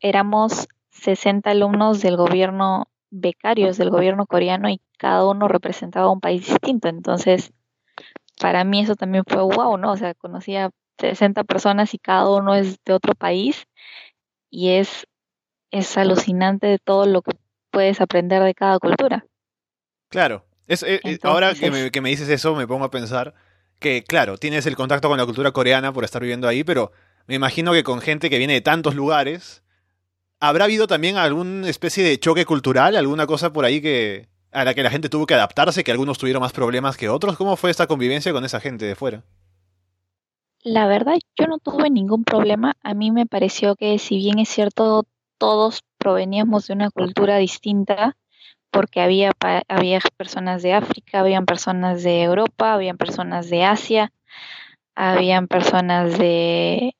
[0.00, 6.46] éramos 60 alumnos del gobierno, becarios del gobierno coreano y cada uno representaba un país
[6.46, 6.88] distinto.
[6.88, 7.52] Entonces,
[8.40, 9.92] para mí eso también fue wow, ¿no?
[9.92, 13.66] O sea, conocía 60 personas y cada uno es de otro país
[14.50, 15.06] y es,
[15.70, 17.32] es alucinante de todo lo que
[17.74, 19.26] puedes aprender de cada cultura.
[20.08, 23.34] Claro, es, eh, eh, ahora que me, que me, dices eso, me pongo a pensar
[23.80, 26.92] que, claro, tienes el contacto con la cultura coreana por estar viviendo ahí, pero
[27.26, 29.62] me imagino que con gente que viene de tantos lugares,
[30.40, 34.72] ¿habrá habido también alguna especie de choque cultural, alguna cosa por ahí que a la
[34.72, 37.36] que la gente tuvo que adaptarse, que algunos tuvieron más problemas que otros?
[37.36, 39.24] ¿Cómo fue esta convivencia con esa gente de fuera?
[40.62, 42.74] La verdad, yo no tuve ningún problema.
[42.82, 45.04] A mí me pareció que si bien es cierto,
[45.38, 48.14] todos proveníamos de una cultura distinta,
[48.70, 49.32] porque había,
[49.68, 54.12] había personas de África, habían personas de Europa, habían personas de Asia,
[54.94, 56.94] habían personas de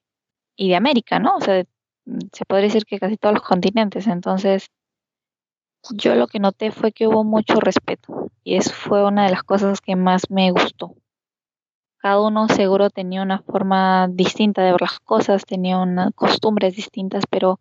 [0.56, 1.36] y de América, ¿no?
[1.36, 1.64] O sea,
[2.32, 4.06] se podría decir que casi todos los continentes.
[4.06, 4.70] Entonces,
[5.94, 9.42] yo lo que noté fue que hubo mucho respeto y eso fue una de las
[9.42, 10.94] cosas que más me gustó.
[11.98, 17.24] Cada uno seguro tenía una forma distinta de ver las cosas, tenía unas costumbres distintas,
[17.28, 17.60] pero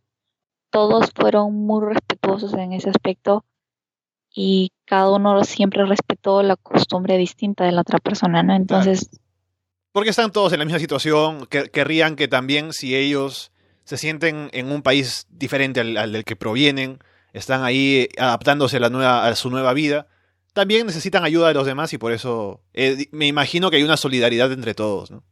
[0.74, 3.46] todos fueron muy respetuosos en ese aspecto
[4.34, 8.56] y cada uno siempre respetó la costumbre distinta de la otra persona, ¿no?
[8.56, 9.08] Entonces...
[9.92, 13.52] Porque están todos en la misma situación, que, querrían que también si ellos
[13.84, 16.98] se sienten en un país diferente al, del que provienen,
[17.34, 20.08] están ahí adaptándose a, la nueva, a su nueva vida,
[20.54, 23.98] también necesitan ayuda de los demás y por eso eh, me imagino que hay una
[23.98, 25.24] solidaridad entre todos, ¿no?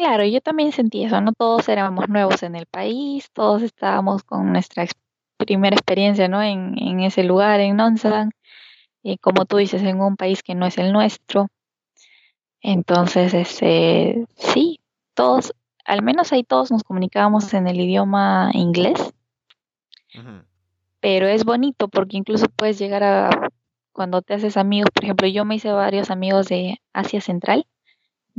[0.00, 4.50] Claro, yo también sentí eso, no todos éramos nuevos en el país, todos estábamos con
[4.50, 4.86] nuestra
[5.36, 6.42] primera experiencia, ¿no?
[6.42, 8.30] En, en ese lugar, en Nonsan,
[9.02, 11.48] y como tú dices, en un país que no es el nuestro.
[12.62, 14.80] Entonces, este, sí,
[15.12, 15.52] todos,
[15.84, 19.12] al menos ahí todos nos comunicábamos en el idioma inglés.
[21.00, 23.50] Pero es bonito porque incluso puedes llegar a,
[23.92, 27.66] cuando te haces amigos, por ejemplo, yo me hice varios amigos de Asia Central,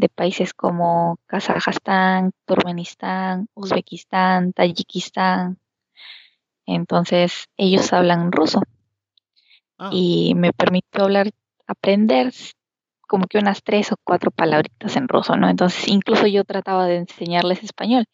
[0.02, 5.60] de países como Kazajstán, Turkmenistán, Uzbekistán, Tayikistán,
[6.66, 8.62] Entonces ellos hablan ruso.
[9.78, 11.30] Ah, y me permitió hablar,
[11.68, 12.34] aprender
[13.08, 15.50] como que unas tres o cuatro palabritas en ruso, ¿no?
[15.50, 18.06] Entonces incluso yo trataba de enseñarles español,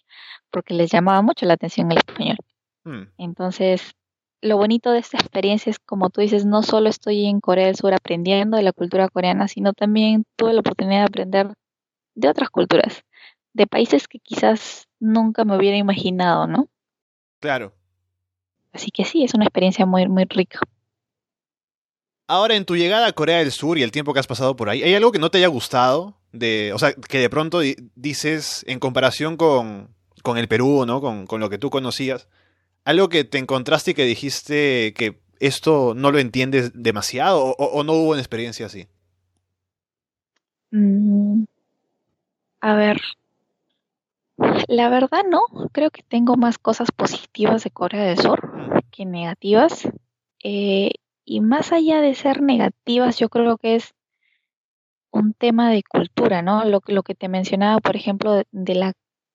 [0.52, 2.38] porque les llamaba mucho la atención el español.
[2.84, 3.94] mm, Entonces,
[4.42, 7.76] lo bonito de esta experiencia es, como tú dices, no solo estoy en Corea del
[7.76, 11.54] Sur aprendiendo de la cultura coreana, sino también tuve la oportunidad de aprender
[12.18, 13.04] de otras culturas,
[13.54, 16.68] de países que quizás nunca me hubiera imaginado, ¿no?
[17.40, 17.74] claro.
[18.74, 20.60] Así que sí, es una experiencia muy, muy rica.
[22.28, 24.70] Ahora, en tu llegada a Corea del Sur y el tiempo que has pasado por
[24.70, 26.18] ahí, ¿hay algo que no te haya gustado?
[26.34, 31.00] De, o sea, que de pronto di- dices, en comparación con, con el Perú, ¿no?
[31.02, 32.28] Con, con lo que tú conocías,
[32.84, 37.94] algo que te encontraste y que dijiste que esto no lo entiendes demasiado o no
[37.94, 38.88] hubo una experiencia así.
[40.72, 41.46] Mm,
[42.68, 43.00] a ver,
[44.68, 49.88] la verdad no, creo que tengo más cosas positivas de Corea del Sur que negativas.
[50.44, 50.92] Eh,
[51.24, 53.94] y más allá de ser negativas, yo creo que es
[55.12, 56.66] un tema de cultura, ¿no?
[56.66, 58.92] Lo, lo que te mencionaba, por ejemplo, de, de la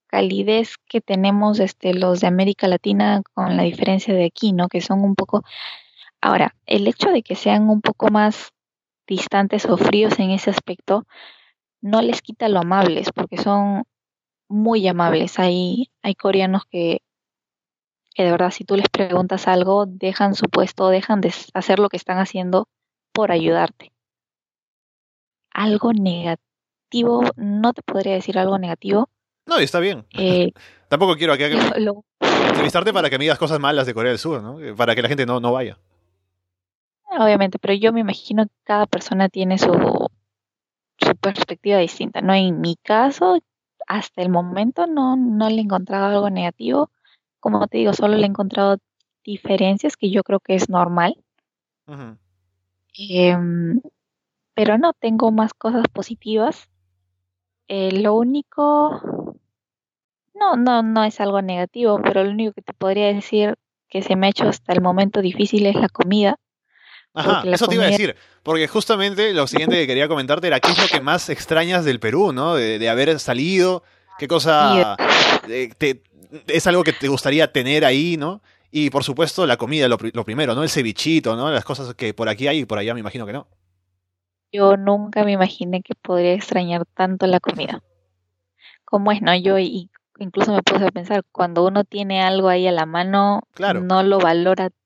[0.09, 4.69] calidez que tenemos este, los de América Latina con la diferencia de aquí, ¿no?
[4.69, 5.43] Que son un poco...
[6.21, 8.51] Ahora, el hecho de que sean un poco más
[9.07, 11.07] distantes o fríos en ese aspecto
[11.83, 13.85] no les quita lo amables, porque son
[14.49, 15.39] muy amables.
[15.39, 17.01] Hay, hay coreanos que,
[18.15, 21.89] que de verdad si tú les preguntas algo, dejan su puesto, dejan de hacer lo
[21.89, 22.69] que están haciendo
[23.13, 23.93] por ayudarte.
[25.53, 29.09] Algo negativo, no te podría decir algo negativo.
[29.47, 30.07] No, y está bien.
[30.15, 30.53] Eh,
[30.89, 32.05] Tampoco quiero aquí lo- lo-
[32.49, 34.77] entrevistarte para que me digas cosas malas de Corea del Sur, ¿no?
[34.77, 35.79] Para que la gente no, no vaya.
[37.19, 39.71] obviamente, pero yo me imagino que cada persona tiene su,
[41.03, 42.21] su perspectiva distinta.
[42.21, 43.39] No en mi caso,
[43.87, 46.91] hasta el momento no, no le he encontrado algo negativo.
[47.41, 48.79] Como te digo, solo le he encontrado
[49.25, 51.17] diferencias que yo creo que es normal.
[52.95, 53.81] Em,
[54.55, 56.69] pero no, tengo más cosas positivas.
[57.69, 59.39] Eh, lo único,
[60.35, 63.57] no, no, no es algo negativo, pero lo único que te podría decir
[63.89, 66.39] que se me ha hecho hasta el momento difícil es la comida.
[67.15, 70.71] Ajá, eso te iba a decir, porque justamente lo siguiente que quería comentarte era qué
[70.73, 72.55] es lo que más extrañas del Perú, ¿no?
[72.55, 73.83] De, de haber salido,
[74.19, 74.97] qué cosa
[75.49, 76.03] eh, te-
[76.47, 78.41] es algo que te gustaría tener ahí, ¿no?
[78.71, 80.63] Y por supuesto la comida, lo, pri- lo primero, ¿no?
[80.63, 81.51] El cevichito, ¿no?
[81.51, 83.47] Las cosas que por aquí hay y por allá me imagino que no.
[84.51, 87.83] Yo nunca me imaginé que podría extrañar tanto la comida.
[88.85, 89.35] Como es, ¿no?
[89.37, 93.43] Yo y incluso me puse a pensar, cuando uno tiene algo ahí a la mano,
[93.55, 93.81] Claro.
[93.83, 94.77] no lo valora tanto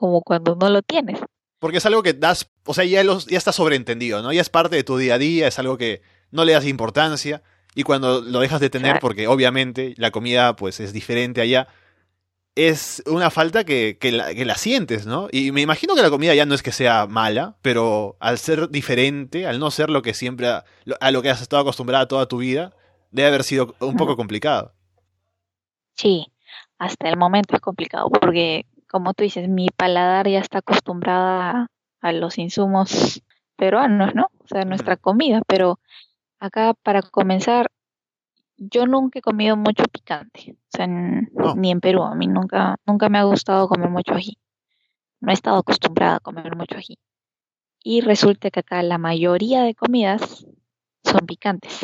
[0.00, 1.20] como cuando no lo tienes.
[1.58, 4.32] Porque es algo que das, o sea, ya, los, ya está sobreentendido, ¿no?
[4.32, 7.42] Ya es parte de tu día a día, es algo que no le das importancia
[7.74, 11.68] y cuando lo dejas de tener, porque obviamente la comida pues es diferente allá,
[12.54, 15.28] es una falta que, que, la, que la sientes, ¿no?
[15.30, 18.70] Y me imagino que la comida ya no es que sea mala, pero al ser
[18.70, 22.38] diferente, al no ser lo que siempre, a lo que has estado acostumbrada toda tu
[22.38, 22.72] vida,
[23.10, 24.72] debe haber sido un poco complicado.
[25.94, 26.26] Sí,
[26.80, 31.68] hasta el momento es complicado porque, como tú dices, mi paladar ya está acostumbrada
[32.00, 33.22] a los insumos
[33.56, 34.30] peruanos, ¿no?
[34.38, 35.78] O sea, nuestra comida, pero
[36.40, 37.70] acá para comenzar,
[38.56, 41.54] yo nunca he comido mucho picante, o sea, No.
[41.56, 44.36] ni en Perú, a mí nunca, nunca me ha gustado comer mucho ají,
[45.20, 46.98] no he estado acostumbrada a comer mucho ají.
[47.82, 50.46] Y resulta que acá la mayoría de comidas
[51.02, 51.80] son picantes.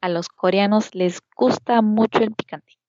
[0.00, 2.80] A los coreanos les gusta mucho el picante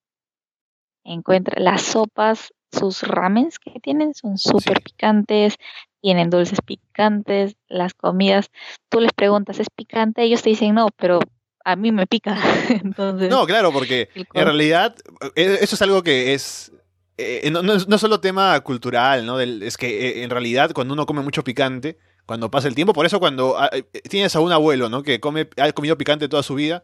[1.04, 4.84] encuentra las sopas, sus ramens que tienen son súper Sí.
[4.86, 5.56] picantes,
[6.02, 8.50] tienen dulces picantes, las comidas,
[8.90, 10.24] tú les preguntas, ¿es picante?
[10.24, 11.20] Ellos te dicen no, pero
[11.64, 12.36] a mí me pica.
[12.84, 14.96] Entonces, No, claro, porque en realidad
[15.36, 16.72] eh, eso es algo que es...
[17.18, 19.38] eh, no, no es no solo tema cultural, ¿no?
[19.38, 22.94] Del- es que eh, en realidad cuando uno come mucho picante, cuando pasa el tiempo,
[22.94, 25.04] por eso cuando ah, eh, tienes a un abuelo, ¿no?
[25.04, 26.84] Que come, ha comido picante toda su vida,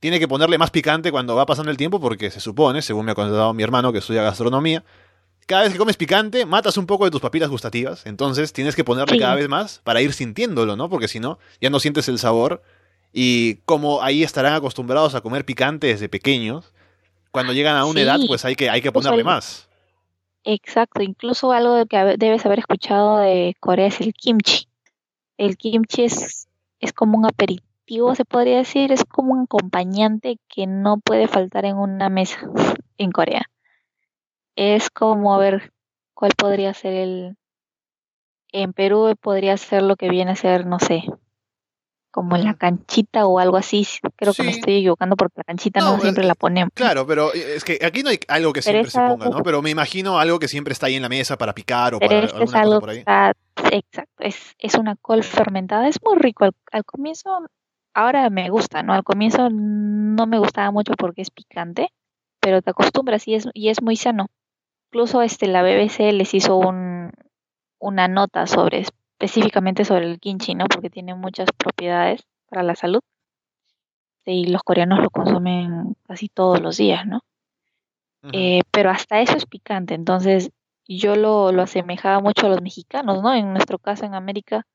[0.00, 3.12] tiene que ponerle más picante cuando va pasando el tiempo porque se supone, según me
[3.12, 4.82] ha contado mi hermano que estudia gastronomía,
[5.46, 8.84] cada vez que comes picante matas un poco de tus papilas gustativas, entonces tienes que
[8.84, 9.20] ponerle Sí.
[9.20, 10.88] cada vez más para ir sintiéndolo, ¿no?
[10.88, 12.62] Porque si no, ya no sientes el sabor
[13.12, 16.72] y como ahí estarán acostumbrados a comer picante desde pequeños,
[17.32, 18.04] cuando llegan a una Sí.
[18.06, 19.68] edad pues hay que, hay que ponerle más.
[20.44, 24.68] Exacto, incluso algo que debes haber escuchado de Corea es el kimchi.
[25.36, 26.48] El kimchi es,
[26.80, 31.64] es como un aperitivo, se podría decir, es como un acompañante que no puede faltar
[31.66, 32.38] en una mesa
[32.98, 33.49] en Corea.
[34.62, 35.72] Es como, a ver,
[36.12, 37.36] ¿cuál podría ser el...
[38.52, 41.04] En Perú podría ser lo que viene a ser, no sé,
[42.10, 43.88] como en la canchita o algo así.
[44.16, 46.72] Creo que me estoy equivocando porque la canchita no, siempre la ponemos.
[46.74, 49.42] Claro, pero es que aquí no hay algo que siempre se ponga, ¿no?
[49.42, 52.18] Pero me imagino algo que siempre está ahí en la mesa para picar o para
[52.18, 52.98] este es algo por ahí.
[52.98, 56.50] exacto, es, es una col fermentada, es muy rico.
[56.70, 57.30] Al, comienzo,
[57.94, 58.92] ahora me gusta, ¿no?
[58.92, 61.88] Al comienzo no me gustaba mucho porque es picante,
[62.40, 64.26] pero te acostumbras y es, y es muy sano.
[64.92, 67.12] Incluso este, la BBC les hizo un,
[67.78, 70.64] una nota sobre específicamente sobre el kimchi, ¿no?
[70.66, 73.00] Porque tiene muchas propiedades para la salud.
[74.24, 77.22] Y los coreanos lo consumen casi todos los días, ¿no?
[78.32, 80.50] eh, pero hasta eso es picante, entonces
[80.86, 83.32] yo lo, lo asemejaba mucho a los mexicanos, ¿no?
[83.34, 84.66] En nuestro caso en América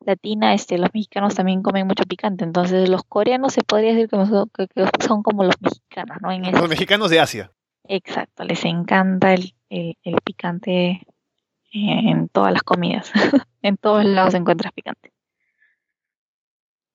[0.00, 4.26] Latina, este, los mexicanos también comen mucho picante, entonces los coreanos se podría decir que
[4.26, 4.66] son, que
[5.06, 6.32] son como los mexicanos, ¿no?
[6.32, 7.52] En los mexicanos de Asia.
[7.84, 11.00] Exacto, les encanta el, el, el picante
[11.72, 13.10] en todas las comidas.
[13.62, 15.12] en todos lados encuentras picante.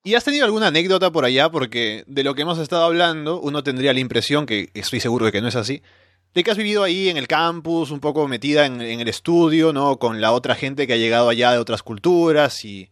[0.04, 1.50] ¿Y has tenido alguna anécdota por allá?
[1.50, 5.32] Porque de lo que hemos estado hablando, uno tendría la impresión, que estoy seguro de
[5.34, 5.82] que no es así,
[6.34, 9.98] de que has vivido ahí en el campus, un poco metida en, el estudio, ¿no?
[10.00, 12.90] Con la otra gente que ha llegado allá de otras culturas y...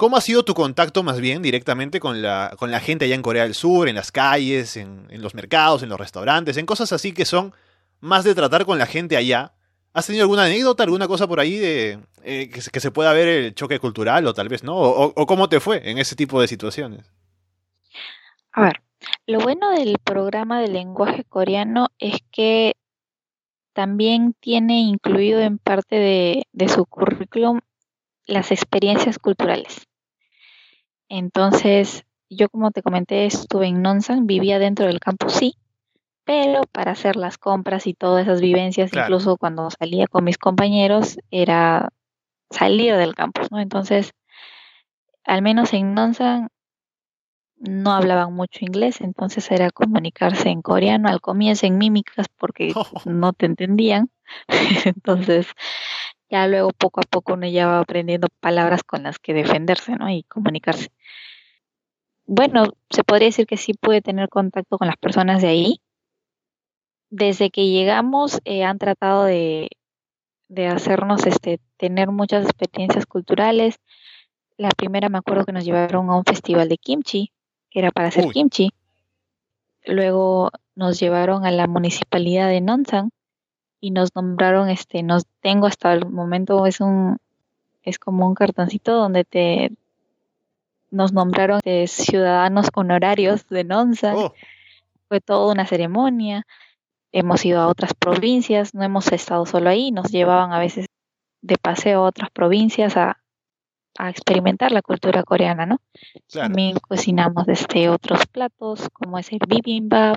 [0.00, 3.20] ¿Cómo ha sido tu contacto más bien directamente con la, con la gente allá en
[3.20, 6.90] Corea del Sur, en las calles, en, en los mercados, en los restaurantes, en cosas
[6.92, 7.52] así que son
[8.00, 9.52] más de tratar con la gente allá
[9.92, 13.54] ¿Has tenido alguna anécdota, alguna cosa por ahí de eh, que, se pueda ver el
[13.54, 14.76] choque cultural o tal vez no?
[14.78, 17.12] O, cómo te fue en ese tipo de situaciones?
[18.52, 18.82] A ver,
[19.26, 22.74] lo bueno del programa de lenguaje coreano es que
[23.72, 27.60] también tiene incluido en parte de, de su currículum
[28.26, 29.88] las experiencias culturales.
[31.10, 35.56] Entonces, yo como te comenté, estuve en Nonsan, vivía dentro del campus, sí,
[36.24, 41.18] pero para hacer las compras y todas esas vivencias, incluso cuando salía con mis compañeros,
[41.32, 41.90] era
[42.48, 43.58] salir del campus, ¿no?
[43.58, 44.12] Entonces,
[45.24, 46.48] al menos en Nonsan
[47.56, 52.72] no hablaban mucho inglés, entonces era comunicarse en coreano, al comienzo en mímicas porque
[53.04, 54.10] no te entendían,
[54.84, 55.48] entonces
[56.30, 60.08] ya luego poco a poco uno ya va aprendiendo palabras con las que defenderse, ¿no?
[60.08, 60.90] Y comunicarse.
[62.24, 65.80] Bueno, se podría decir que sí pude tener contacto con las personas de ahí,
[67.10, 69.68] desde que llegamos eh, han tratado de,
[70.48, 73.80] de hacernos este, tener muchas experiencias culturales.
[74.56, 77.32] La primera me acuerdo que nos llevaron a un festival de kimchi,
[77.70, 78.70] que era para hacer kimchi.
[79.84, 83.10] Luego nos llevaron a la municipalidad de Nonsan
[83.80, 87.18] y nos nombraron, este, nos tengo hasta el momento es un,
[87.82, 89.72] es como un cartoncito donde te
[90.90, 94.16] nos nombraron de ciudadanos honorarios de Nonsan.
[94.16, 94.34] Oh.
[95.08, 96.46] Fue toda una ceremonia
[97.12, 100.86] hemos ido a otras provincias, no hemos estado solo ahí, nos llevaban a veces
[101.42, 103.16] de paseo a otras provincias a,
[104.08, 105.78] experimentar la cultura coreana, ¿no?
[106.32, 110.16] También cocinamos este otros platos como es el bibimbap.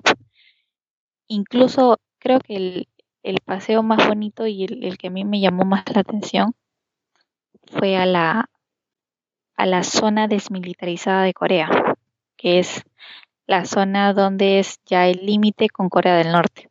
[1.28, 2.88] Incluso creo que el,
[3.24, 6.53] el paseo más bonito y el, el, que a mí me llamó más la atención
[7.67, 8.49] fue a la
[9.55, 11.69] a la zona desmilitarizada de Corea,
[12.38, 12.84] que es
[13.45, 16.69] la zona donde es ya el límite con Corea del Norte.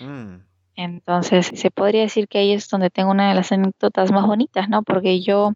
[0.00, 0.48] Mm.
[0.74, 4.68] Entonces, se podría decir que ahí es donde tengo una de las anécdotas más bonitas,
[4.68, 4.82] ¿no?
[4.82, 5.52] Porque yo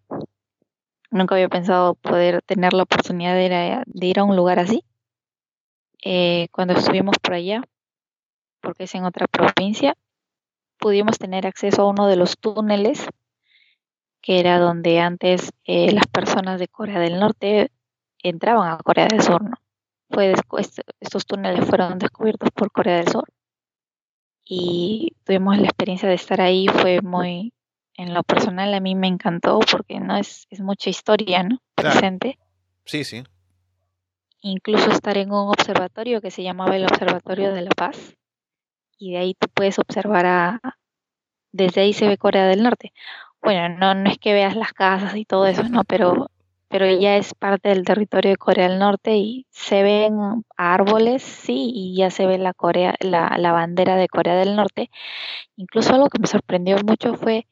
[1.10, 4.84] nunca había pensado poder tener la oportunidad de ir a, un lugar así.
[6.04, 7.62] Eh, cuando estuvimos por allá,
[8.60, 9.96] porque es en otra provincia,
[10.82, 13.06] pudimos tener acceso a uno de los túneles,
[14.20, 17.70] que era donde antes eh, las personas de Corea del Norte
[18.20, 19.56] entraban a Corea del Sur, ¿no?
[20.10, 20.34] Fue
[21.00, 23.24] estos túneles fueron descubiertos por Corea del Sur
[24.44, 27.52] y tuvimos la experiencia de estar ahí, fue muy,
[27.94, 31.58] en lo personal a mí me encantó porque no es, es mucha historia, ¿no?
[31.76, 32.38] Presente.
[32.84, 33.22] Sí, sí.
[34.40, 38.16] Incluso estar en un observatorio que se llamaba el Observatorio de la Paz
[39.03, 40.61] y de ahí tú puedes observar a,
[41.53, 42.92] desde ahí se ve Corea del Norte.
[43.42, 46.28] Bueno, no, no es que veas las casas y todo eso, no, pero
[46.68, 51.70] pero ella es parte del territorio de Corea del Norte y se ven árboles, sí,
[51.74, 54.90] y ya se ve la Corea, la, la bandera de Corea del Norte.
[55.57, 57.46] Incluso algo que me sorprendió mucho fue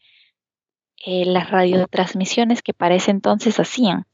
[1.05, 4.07] eh, las radiotransmisiones que para ese entonces hacían.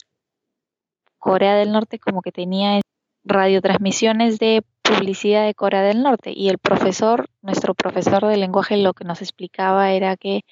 [1.18, 2.80] Corea del Norte como que tenía
[3.22, 8.94] radiotransmisiones de publicidad de Corea del Norte y el profesor, nuestro profesor de lenguaje lo
[8.94, 10.42] que nos explicaba era que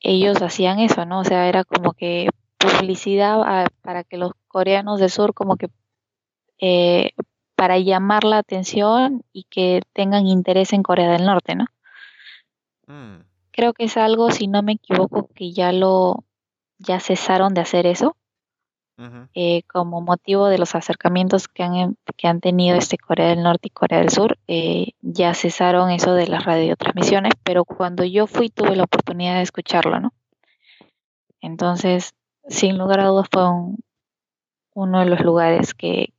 [0.00, 1.20] ellos hacían eso, ¿no?
[1.20, 5.68] O sea, era como que publicidad ah, para que los coreanos del sur como que
[6.58, 7.12] eh,
[7.54, 11.66] para llamar la atención y que tengan interés en Corea del Norte, ¿no?
[12.86, 13.22] Mm.
[13.50, 16.24] Creo que es algo, si no me equivoco, que ya lo
[16.78, 18.16] ya cesaron de hacer eso,
[19.34, 23.68] eh, como motivo de los acercamientos que han, que han tenido este Corea del Norte
[23.68, 28.50] y Corea del Sur, eh, ya cesaron eso de las radiotransmisiones, pero cuando yo fui
[28.50, 30.12] tuve la oportunidad de escucharlo, ¿no?
[31.40, 32.14] Entonces,
[32.48, 33.44] sin lugar a dudas fue
[34.74, 36.12] uno de los lugares que,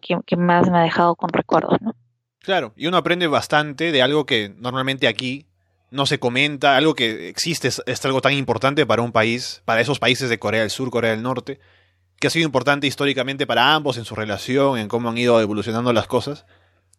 [0.00, 1.94] que, más me ha dejado con recuerdos, ¿no?
[2.40, 5.46] Claro, y uno aprende bastante de algo que normalmente aquí
[5.90, 9.80] no se comenta, algo que existe, es, es, algo tan importante para un país, para
[9.80, 11.58] esos países de Corea del Sur, Corea del Norte,
[12.18, 15.92] que ha sido importante históricamente para ambos en su relación, en cómo han ido evolucionando
[15.92, 16.46] las cosas.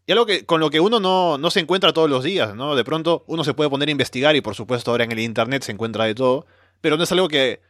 [0.06, 2.76] Y algo que, con lo que uno no, no se encuentra todos los días, ¿no?
[2.76, 5.64] De pronto uno se puede poner a investigar y por supuesto ahora en el Internet
[5.64, 6.46] se encuentra de todo,
[6.82, 7.62] pero no es algo que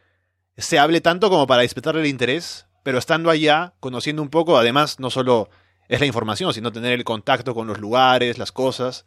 [0.58, 5.00] se hable tanto como para despertarle el interés, pero estando allá, conociendo un poco, además
[5.00, 5.50] no solo
[5.88, 9.06] es la información, sino tener el contacto con los lugares, las cosas,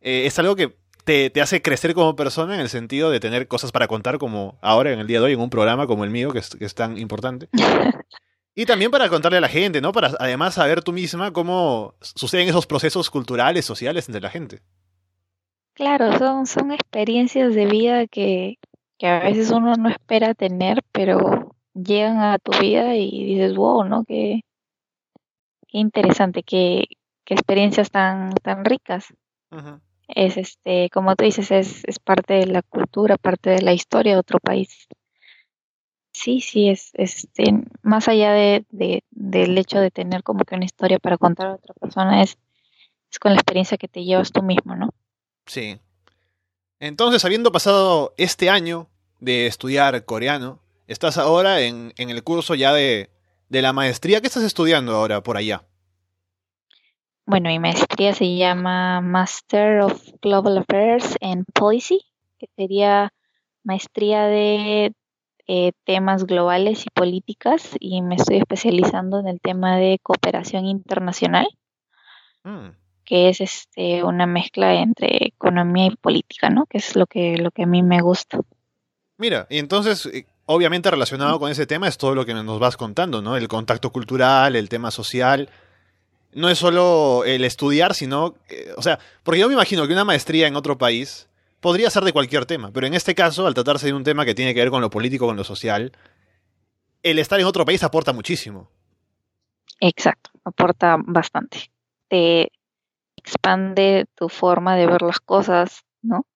[0.00, 3.48] eh, es algo que te, te, hace crecer como persona en el sentido de tener
[3.48, 6.10] cosas para contar como ahora en el día de hoy en un programa como el
[6.10, 7.48] mío que es, que es tan importante.
[8.54, 9.92] Y también para contarle a la gente, ¿no?
[9.92, 14.60] Para además saber tú misma cómo suceden esos procesos culturales, sociales entre la gente.
[15.72, 18.58] Claro, son, son experiencias de vida que,
[18.98, 23.84] que a veces uno no espera tener, pero llegan a tu vida y dices, wow,
[23.84, 24.04] ¿no?
[24.04, 24.42] Qué,
[25.68, 26.84] qué interesante, qué,
[27.24, 29.14] qué experiencias tan, tan ricas.
[29.50, 33.72] Ajá es este, como tú dices, es, es parte de la cultura, parte de la
[33.72, 34.88] historia de otro país.
[36.12, 37.44] Sí, sí, es este,
[37.82, 41.54] más allá de, de, del hecho de tener como que una historia para contar a
[41.54, 42.36] otra persona, es,
[43.10, 44.90] es con la experiencia que te llevas tú mismo, ¿no?
[45.46, 45.78] Sí.
[46.80, 48.88] Entonces, habiendo pasado este año
[49.20, 53.08] de estudiar coreano, estás ahora en, en el curso ya de,
[53.48, 54.20] de la maestría.
[54.20, 55.64] ¿Qué estás estudiando ahora por allá?
[57.24, 62.00] Bueno, mi maestría se llama Master of Global Affairs and Policy,
[62.38, 63.12] que sería
[63.62, 64.92] maestría de
[65.46, 71.46] eh, temas globales y políticas y me estoy especializando en el tema de cooperación internacional,
[72.42, 72.68] mm.
[73.04, 76.66] que es este una mezcla entre economía y política, ¿no?
[76.66, 78.40] Que es lo que lo que a mí me gusta.
[79.16, 82.76] Mira, y entonces eh, obviamente relacionado con ese tema es todo lo que nos vas
[82.76, 83.36] contando, ¿no?
[83.36, 85.48] El contacto cultural, el tema social
[86.32, 90.04] no es solo el estudiar, sino, eh, o sea, porque yo me imagino que una
[90.04, 91.28] maestría en otro país
[91.60, 94.34] podría ser de cualquier tema, pero en este caso, al tratarse de un tema que
[94.34, 95.92] tiene que ver con lo político, con lo social,
[97.02, 98.68] el estar en otro país aporta muchísimo.
[99.80, 101.70] Exacto, aporta bastante.
[102.08, 102.50] Te
[103.16, 106.26] expande tu forma de ver las cosas, ¿no?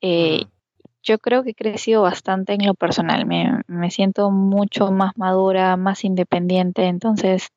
[0.00, 0.44] Eh,
[1.02, 5.76] yo creo que he crecido bastante en lo personal, me, me siento mucho más madura,
[5.76, 7.48] más independiente, entonces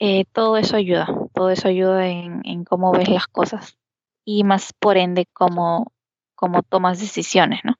[0.00, 3.76] eh, todo eso ayuda, todo eso ayuda en, cómo ves las cosas
[4.24, 5.92] y más por ende cómo,
[6.34, 7.74] cómo tomas decisiones, ¿no?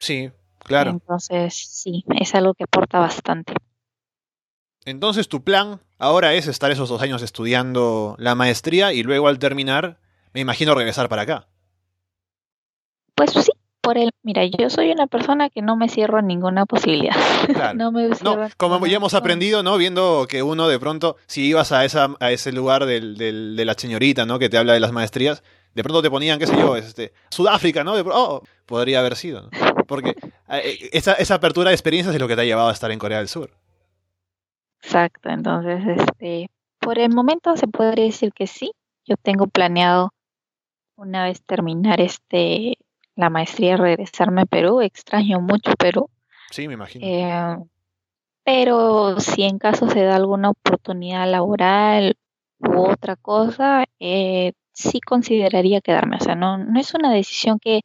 [0.00, 0.90] Sí, claro.
[0.90, 3.54] Entonces, sí, es algo que aporta bastante.
[4.84, 9.38] Entonces, tu plan ahora es estar esos dos años estudiando la maestría y luego al
[9.38, 10.00] terminar,
[10.32, 11.46] me imagino regresar para acá.
[13.14, 13.52] Pues sí,
[13.82, 17.16] por el, mira, yo soy una persona que no me cierro a ninguna posibilidad.
[17.74, 19.76] no me no, como ya hemos aprendido, ¿no?
[19.76, 23.64] Viendo que uno de pronto, si ibas a esa a ese lugar del, del, de
[23.64, 24.38] la señorita, ¿no?
[24.38, 25.42] Que te habla de las maestrías,
[25.74, 27.96] de pronto te ponían, qué sé yo, este, Sudáfrica, ¿no?
[27.96, 29.50] De, oh, podría haber sido, ¿no?
[29.86, 30.14] Porque
[30.48, 32.98] eh, esa, esa apertura de experiencias es lo que te ha llevado a estar en
[32.98, 33.50] Corea del Sur.
[34.82, 38.72] Exacto, entonces, este, por el momento se podría decir que sí.
[39.04, 40.12] Yo tengo planeado
[40.96, 42.76] una vez terminar este
[43.16, 44.80] la maestría regresarme a Perú.
[44.80, 46.08] Extraño mucho Perú.
[46.50, 47.06] Sí, me imagino.
[47.06, 47.56] Eh,
[48.44, 52.16] pero si en caso se da alguna oportunidad laboral
[52.58, 56.16] u otra cosa, eh, sí consideraría quedarme.
[56.16, 57.82] O sea, no, no es una decisión que,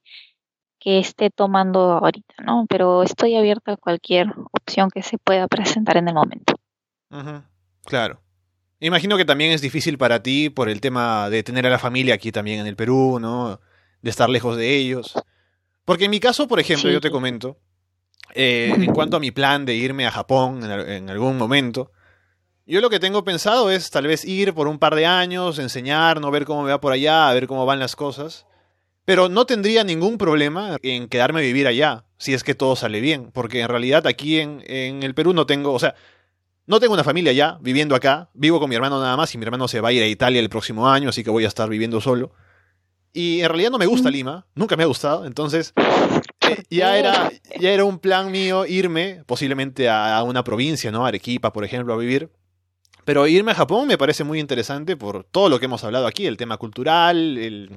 [0.79, 2.65] que esté tomando ahorita, ¿no?
[2.67, 6.55] Pero estoy abierta a cualquier opción que se pueda presentar en el momento.
[7.85, 8.21] Claro.
[8.79, 12.15] Imagino que también es difícil para ti por el tema de tener a la familia
[12.15, 13.59] aquí también en el Perú, ¿no?
[14.07, 15.13] De estar lejos de ellos.
[15.83, 17.57] Porque en mi caso, por ejemplo, yo te comento,
[18.33, 21.91] eh, en cuanto a mi plan de irme a Japón en, algún momento,
[22.65, 26.21] yo lo que tengo pensado es tal vez ir por un par de años, enseñar,
[26.21, 28.45] no ver cómo me va por allá, a ver cómo van las cosas.
[29.03, 33.01] Pero no tendría ningún problema en quedarme a vivir allá, si es que todo sale
[33.01, 33.31] bien.
[33.33, 35.95] Porque en realidad aquí en, en el Perú no tengo, o sea,
[36.65, 38.29] no tengo una familia ya viviendo acá.
[38.33, 40.39] Vivo con mi hermano nada más y mi hermano se va a ir a Italia
[40.39, 42.31] el próximo año, así que voy a estar viviendo solo.
[43.13, 45.73] Y en realidad no me gusta Lima, nunca me ha gustado, entonces
[46.41, 51.05] eh, ya, era, ya era un plan mío irme posiblemente a, una provincia, ¿no?
[51.05, 52.29] Arequipa, por ejemplo, a vivir.
[53.05, 56.25] Pero irme a Japón me parece muy interesante por todo lo que hemos hablado aquí,
[56.25, 57.69] el tema cultural,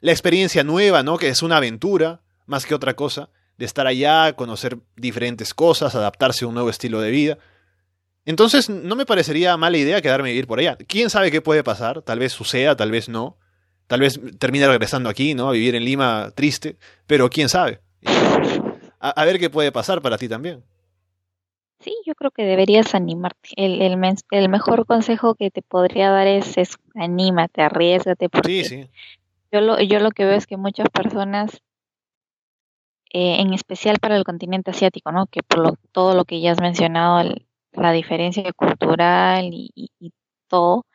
[0.00, 1.18] la experiencia nueva, ¿no?
[1.18, 3.30] Que es una aventura, más que otra cosa.
[3.56, 7.38] de estar allá, conocer diferentes cosas, adaptarse a un nuevo estilo de vida.
[8.24, 10.76] Entonces, no me parecería mala idea quedarme a vivir por allá.
[10.88, 12.02] ¿Quién sabe qué puede pasar?
[12.02, 13.38] Tal vez suceda, tal vez no.
[13.86, 15.48] Tal vez termine regresando aquí, ¿no?
[15.48, 16.76] A vivir en Lima triste,
[17.06, 17.80] pero quién sabe.
[19.00, 20.64] A, ver qué puede pasar para ti también.
[21.80, 23.50] Sí, yo creo que deberías animarte.
[23.56, 28.30] El, el, mejor consejo que te podría dar es, es anímate, arriesgate.
[28.30, 28.90] Porque sí, sí.
[29.54, 31.62] Yo lo, yo lo que veo es que muchas personas,
[33.12, 35.26] eh, en especial para el continente asiático, ¿no?
[35.26, 37.36] Que por todo lo que ya has mencionado,
[37.70, 39.90] la diferencia cultural y,
[40.48, 40.86] todo,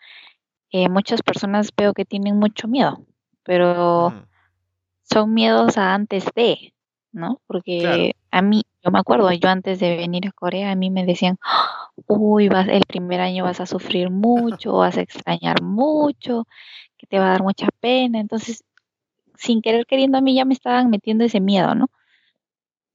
[0.71, 3.05] eh, muchas personas veo que tienen mucho miedo,
[3.43, 4.13] pero
[5.03, 6.73] son miedos a antes de,
[7.11, 7.41] ¿no?
[7.47, 11.05] Porque a mí, yo me acuerdo, yo antes de venir a Corea, a mí me
[11.05, 11.37] decían,
[12.07, 16.45] uy, vas, el primer año vas a sufrir mucho, vas a extrañar mucho,
[16.97, 18.19] que te va a dar mucha pena.
[18.19, 18.63] Entonces,
[19.35, 21.89] sin querer queriendo a mí ya me estaban metiendo ese miedo, ¿no?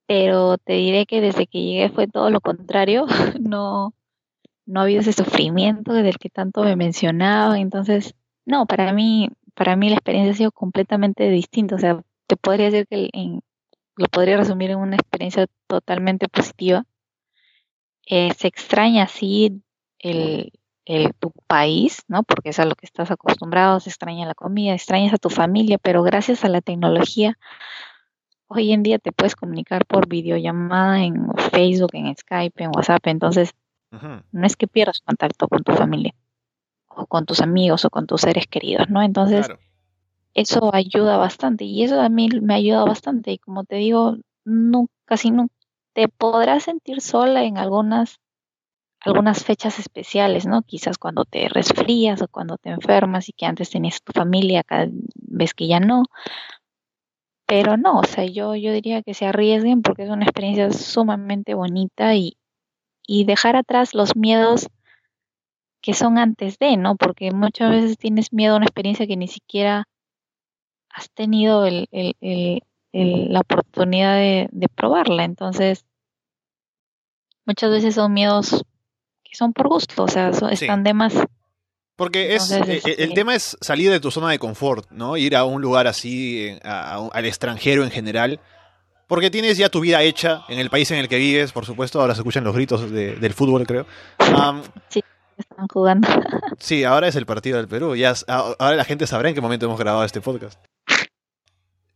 [0.06, 3.06] Pero te diré que desde que llegué fue todo lo contrario,
[3.40, 3.94] no,
[4.66, 7.58] no ha habido ese sufrimiento del que tanto me mencionaba.
[7.58, 11.76] Entonces, no, para mí, para mí la experiencia ha sido completamente distinta.
[11.76, 13.10] O sea, te podría decir que
[13.96, 16.84] lo podría resumir en una experiencia totalmente positiva.
[18.06, 19.62] Eh, se extraña así
[19.98, 20.52] el,
[20.84, 22.22] el, tu país, ¿no?
[22.22, 25.78] Porque es a lo que estás acostumbrado, se extraña la comida, extrañas a tu familia,
[25.78, 27.38] pero gracias a la tecnología,
[28.46, 33.54] hoy en día te puedes comunicar por videollamada en Facebook, en Skype, en WhatsApp, entonces
[34.32, 36.14] no es que pierdas contacto con tu familia
[36.88, 39.02] o con tus amigos o con tus seres queridos, ¿no?
[39.02, 39.48] Entonces,
[40.34, 44.88] eso ayuda bastante y eso a mí me ayuda bastante y como te digo, no,
[45.04, 45.48] casi no
[45.92, 48.20] te podrás sentir sola en algunas
[49.04, 50.62] algunas fechas especiales, ¿no?
[50.62, 54.88] Quizás cuando te resfrías o cuando te enfermas y que antes tenías tu familia, cada
[55.14, 56.04] vez que ya no.
[57.46, 61.52] Pero no, o sea, yo, yo diría que se arriesguen porque es una experiencia sumamente
[61.52, 62.38] bonita y,
[63.06, 64.68] y dejar atrás los miedos
[65.80, 66.96] que son antes de, ¿no?
[66.96, 69.86] Porque muchas veces tienes miedo a una experiencia que ni siquiera
[70.88, 75.24] has tenido el, el, el, la oportunidad de, de, probarla.
[75.24, 75.84] Entonces,
[77.44, 78.64] muchas veces son miedos
[79.22, 81.14] que son por gusto, o sea, están de más.
[81.96, 85.16] Porque es, eh, el este tema es salir de tu zona de confort, ¿no?
[85.16, 88.40] Ir a un lugar así, eh, al extranjero en general.
[89.06, 92.00] Porque tienes ya tu vida hecha en el país en el que vives, por supuesto.
[92.00, 93.86] Ahora se escuchan los gritos del fútbol, creo.
[94.88, 95.02] sí,
[95.36, 96.08] están jugando.
[96.58, 97.96] sí, ahora es el partido del Perú.
[97.96, 100.58] Ya, ahora la gente sabrá en qué momento hemos grabado este podcast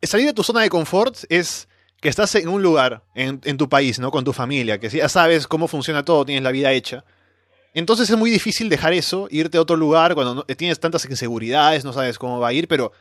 [0.07, 1.69] salir de tu zona de confort es
[2.01, 4.13] que estás en un lugar, en, tu país, ¿no?
[4.13, 7.05] Con tu familia, que ya sabes cómo funciona todo, tienes la vida hecha.
[7.75, 11.93] Entonces es muy difícil dejar eso, irte a otro lugar cuando tienes tantas inseguridades, no
[11.93, 12.93] sabes cómo va a ir, pero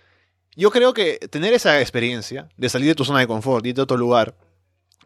[0.57, 3.83] yo creo que tener esa experiencia de salir de tu zona de confort, irte a
[3.83, 4.35] otro lugar,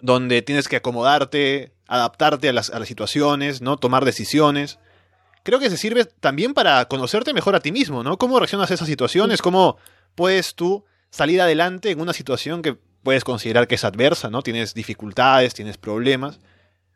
[0.01, 3.75] donde tienes que acomodarte, adaptarte a las, a las situaciones, ¿no?
[3.75, 4.79] Tomar decisiones.
[5.43, 8.17] Creo que se sirve también para conocerte mejor a ti mismo, ¿no?
[8.17, 9.41] ¿Cómo reaccionas a esas situaciones?
[9.41, 9.77] ¿Cómo
[10.15, 14.43] puedes tú salir adelante en una situación que puedes considerar que es adversa, ¿no?
[14.43, 16.39] Tienes dificultades, tienes problemas,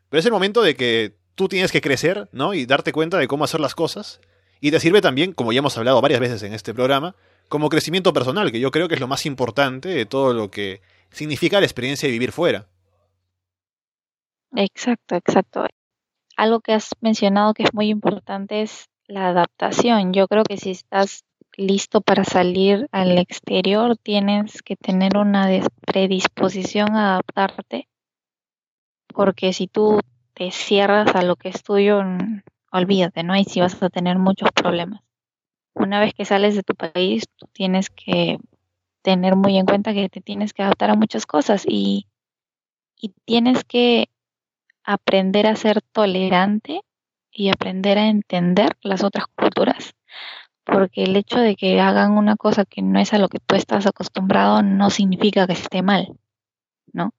[0.08, 2.54] pero es el momento de que tú tienes que crecer, ¿no?
[2.54, 4.20] Y darte cuenta de cómo hacer las cosas.
[4.60, 7.14] Y te sirve también, como ya hemos hablado varias veces en este programa,
[7.48, 10.80] como crecimiento personal, que yo creo que es lo más importante de todo lo que
[11.10, 12.68] significa la experiencia de vivir fuera.
[14.54, 15.66] Exacto, exacto.
[16.36, 20.12] Algo que has mencionado que es muy importante es la adaptación.
[20.12, 21.24] Yo creo que si estás
[21.56, 25.48] listo para salir al exterior, tienes que tener una
[25.86, 27.88] predisposición a adaptarte,
[29.08, 30.00] porque si tú
[30.34, 32.02] te cierras a lo que es tuyo,
[32.72, 33.36] olvídate, ¿no?
[33.36, 35.00] Y si vas a tener muchos problemas.
[35.76, 38.38] Una vez que sales de tu país, tú tienes que
[39.02, 42.08] tener muy en cuenta que te tienes que adaptar a muchas cosas y,
[42.96, 44.08] y tienes que
[44.82, 46.80] aprender a ser tolerante
[47.30, 49.94] y aprender a entender las otras culturas
[50.66, 53.54] porque el hecho de que hagan una cosa que no es a lo que tú
[53.54, 56.18] estás acostumbrado no significa que esté mal,
[56.92, 57.14] ¿no?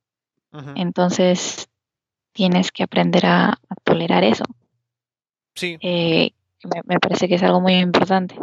[0.75, 1.69] Entonces
[2.33, 4.43] tienes que aprender a, tolerar eso.
[5.55, 5.77] Sí.
[5.81, 6.31] Eh,
[6.63, 8.35] me, parece que es algo muy importante.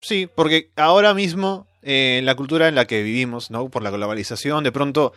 [0.00, 3.68] Sí, porque ahora mismo eh, en la cultura en la que vivimos, ¿no?
[3.68, 5.12] Por la globalización, de pronto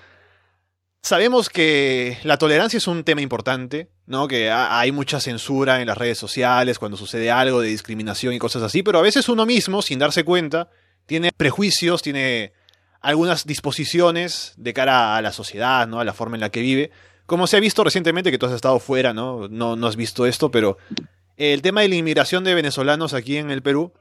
[1.05, 4.29] Sabemos que la tolerancia es un tema importante, ¿no?
[4.29, 8.63] Que hay mucha censura en las redes sociales cuando sucede algo de discriminación y cosas
[8.63, 10.69] así, pero a veces uno mismo, sin darse cuenta,
[11.05, 12.53] tiene prejuicios, tiene
[13.01, 15.99] algunas disposiciones de cara a la sociedad, ¿no?
[15.99, 16.89] A la forma en la que vive.
[17.25, 19.49] Como se ha visto recientemente, que tú has estado fuera, ¿no?
[19.49, 20.77] No, no has visto esto, pero
[21.37, 23.93] el tema de la inmigración de venezolanos aquí en el Perú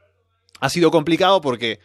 [0.60, 1.80] ha sido complicado porque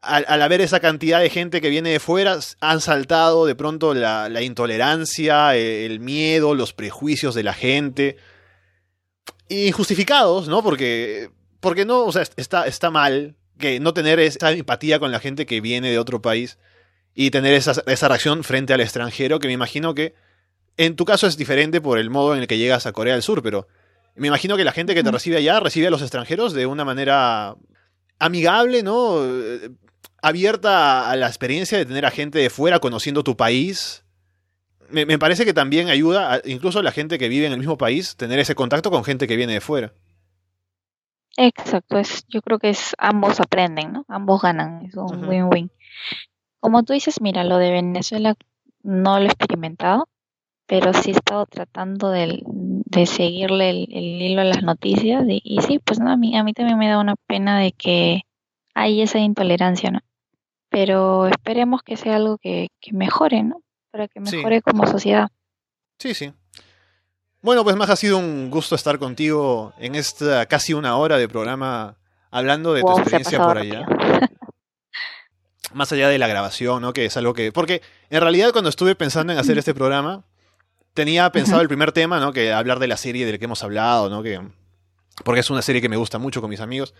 [0.00, 4.42] al, haber esa cantidad de gente que viene de fuera, han saltado de pronto la,
[4.42, 8.16] intolerancia, el miedo, los prejuicios de la gente.
[9.48, 10.62] Injustificados, ¿no?
[10.62, 15.20] Porque, porque no, o sea, está, está mal que no tener esa empatía con la
[15.20, 16.58] gente que viene de otro país
[17.14, 20.14] y tener esa, esa reacción frente al extranjero, que me imagino que
[20.76, 23.22] en tu caso es diferente por el modo en el que llegas a Corea del
[23.22, 23.66] Sur, pero
[24.18, 26.84] me imagino que la gente que te recibe allá recibe a los extranjeros de una
[26.84, 27.56] manera
[28.18, 29.22] amigable, ¿no?
[30.20, 34.04] Abierta a la experiencia de tener a gente de fuera conociendo tu país.
[34.90, 37.58] Me, me parece que también ayuda, a, incluso a la gente que vive en el
[37.58, 39.92] mismo país, tener ese contacto con gente que viene de fuera.
[41.36, 44.04] Exacto, es, yo creo que es ambos aprenden, ¿no?
[44.08, 45.66] Ambos ganan, es un win-win.
[45.66, 45.72] Uh -huh.
[46.58, 48.34] Como tú dices, mira, lo de Venezuela
[48.82, 50.08] no lo he experimentado,
[50.66, 52.42] pero sí he estado tratando de,
[52.90, 56.36] de seguirle el, el, hilo a las noticias y, y, sí, pues no, a mí,
[56.36, 58.22] a mí también me da una pena de que
[58.74, 60.00] hay esa intolerancia, ¿no?
[60.70, 63.60] Pero esperemos que sea algo que, que mejore, ¿no?
[63.90, 64.62] Para que mejore sí.
[64.62, 65.28] como sociedad.
[65.98, 66.32] Sí, sí.
[67.42, 71.28] Bueno, pues más ha sido un gusto estar contigo en esta casi una hora de
[71.28, 71.96] programa
[72.30, 73.86] hablando de wow, tu experiencia por allá.
[75.74, 76.92] más allá de la grabación, ¿no?
[76.92, 77.52] Que es algo que...
[77.52, 80.24] Porque en realidad cuando estuve pensando en hacer este programa,
[80.94, 82.32] tenía pensado el primer tema, ¿no?
[82.32, 84.22] Que hablar de la serie de la que hemos hablado, ¿no?
[84.22, 84.40] Que,
[85.24, 86.94] porque es una serie que me gusta mucho con mis amigos.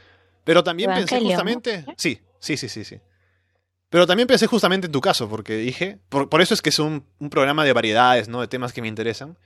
[0.44, 1.84] Pero también pensé justamente...
[1.96, 3.00] Sí, sí, sí, sí, sí.
[3.90, 5.98] Pero también pensé justamente en tu caso, porque dije...
[6.08, 8.40] Por, por eso es que es un, un, programa de variedades, ¿no?
[8.40, 9.36] De temas que me interesan.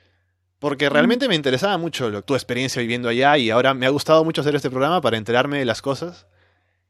[0.58, 4.24] Porque realmente me interesaba mucho lo, tu experiencia viviendo allá y ahora me ha gustado
[4.24, 6.26] mucho hacer este programa para enterarme de las cosas.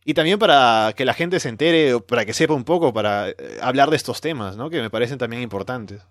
[0.04, 3.36] Y también para que la gente se entere, para que sepa un poco, para eh,
[3.62, 4.68] hablar de estos temas, ¿no?
[4.68, 6.02] Que me parecen también importantes.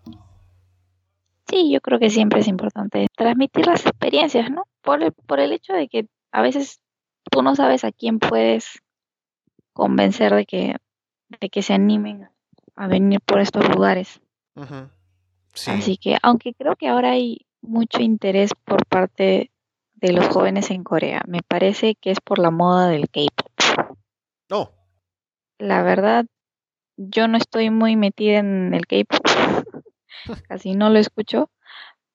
[1.52, 4.68] Sí, yo creo que siempre es importante transmitir las experiencias, ¿no?
[4.82, 6.82] Por el, por el hecho de que a veces
[7.30, 8.80] tú no sabes a quién puedes
[9.74, 10.76] convencer de que,
[11.42, 12.30] de que se animen
[12.76, 14.22] a venir por estos lugares.
[14.56, 14.90] Uh -huh.
[15.54, 15.72] sí.
[15.72, 19.52] Así que, aunque creo que ahora hay mucho interés por parte
[19.96, 21.22] de los jóvenes en Corea.
[21.28, 23.98] Me parece que es por la moda del K-pop.
[24.52, 24.72] Oh.
[25.60, 26.26] La verdad,
[26.98, 29.31] yo no estoy muy metida en el K-pop.
[30.48, 31.50] Casi no lo escucho,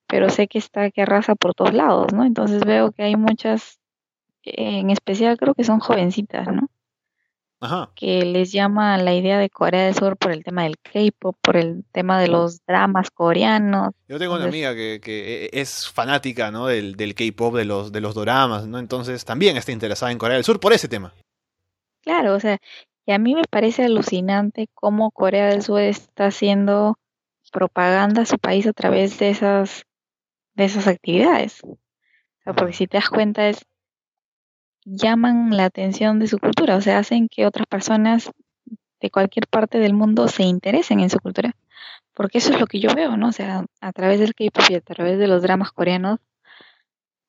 [0.06, 2.24] pero sé que está que arrasa por todos lados, ¿no?
[2.24, 3.78] Entonces veo que hay muchas,
[4.42, 6.68] en especial creo que son jovencitas, ¿no?
[7.58, 7.90] Ajá.
[7.96, 11.56] que les llama la idea de Corea del Sur por el tema del K-pop, por
[11.56, 13.94] el tema de los dramas coreanos.
[14.08, 16.66] Yo tengo Entonces, una amiga que, que, es fanática ¿no?
[16.66, 18.78] del, del K-pop, de los, de los dramas, ¿no?
[18.78, 21.14] Entonces también está interesada en Corea del Sur por ese tema.
[22.02, 22.58] Claro, o sea,
[23.06, 26.98] y a mí me parece alucinante cómo Corea del Sur está haciendo
[27.50, 29.84] propaganda a su país a través de esas,
[30.54, 31.62] de esas actividades.
[32.44, 33.66] Porque si te das cuenta es
[34.84, 38.30] llaman la atención de su cultura, o sea, hacen que otras personas
[39.00, 41.54] de cualquier parte del mundo se interesen en su cultura.
[42.14, 43.28] Porque eso es lo que yo veo, ¿no?
[43.28, 46.20] O sea, a través del K-pop y a través de los dramas coreanos,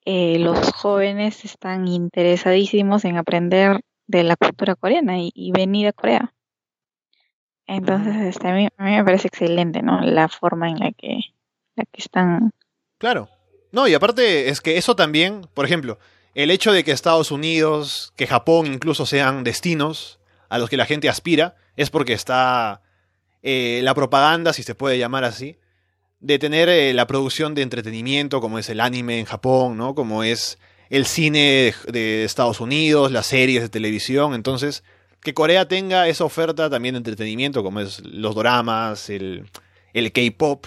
[0.05, 6.34] eh, los jóvenes están interesadísimos en aprender de la cultura coreana y venir a Corea.
[7.68, 9.99] Entonces, este, a, mí, a me parece excelente, ¿no?
[10.01, 11.20] La forma en la que,
[11.76, 12.53] la que están.
[12.97, 13.30] Claro.
[13.74, 15.99] No, y aparte es que eso también, por ejemplo,
[16.34, 20.86] el hecho de que Estados Unidos, que Japón incluso sean destinos a los que la
[20.86, 22.82] gente aspira, es porque está
[23.43, 25.57] eh, la propaganda, si se puede llamar así,
[26.22, 29.93] de tener eh, la producción de entretenimiento, como es el anime en Japón, ¿no?
[29.93, 30.57] Como es
[30.89, 34.34] el cine de, de Estados Unidos, las series de televisión.
[34.34, 34.84] Entonces,
[35.22, 39.49] que Corea tenga esa oferta también de entretenimiento, como es los doramas, el,
[39.93, 40.65] el K-pop,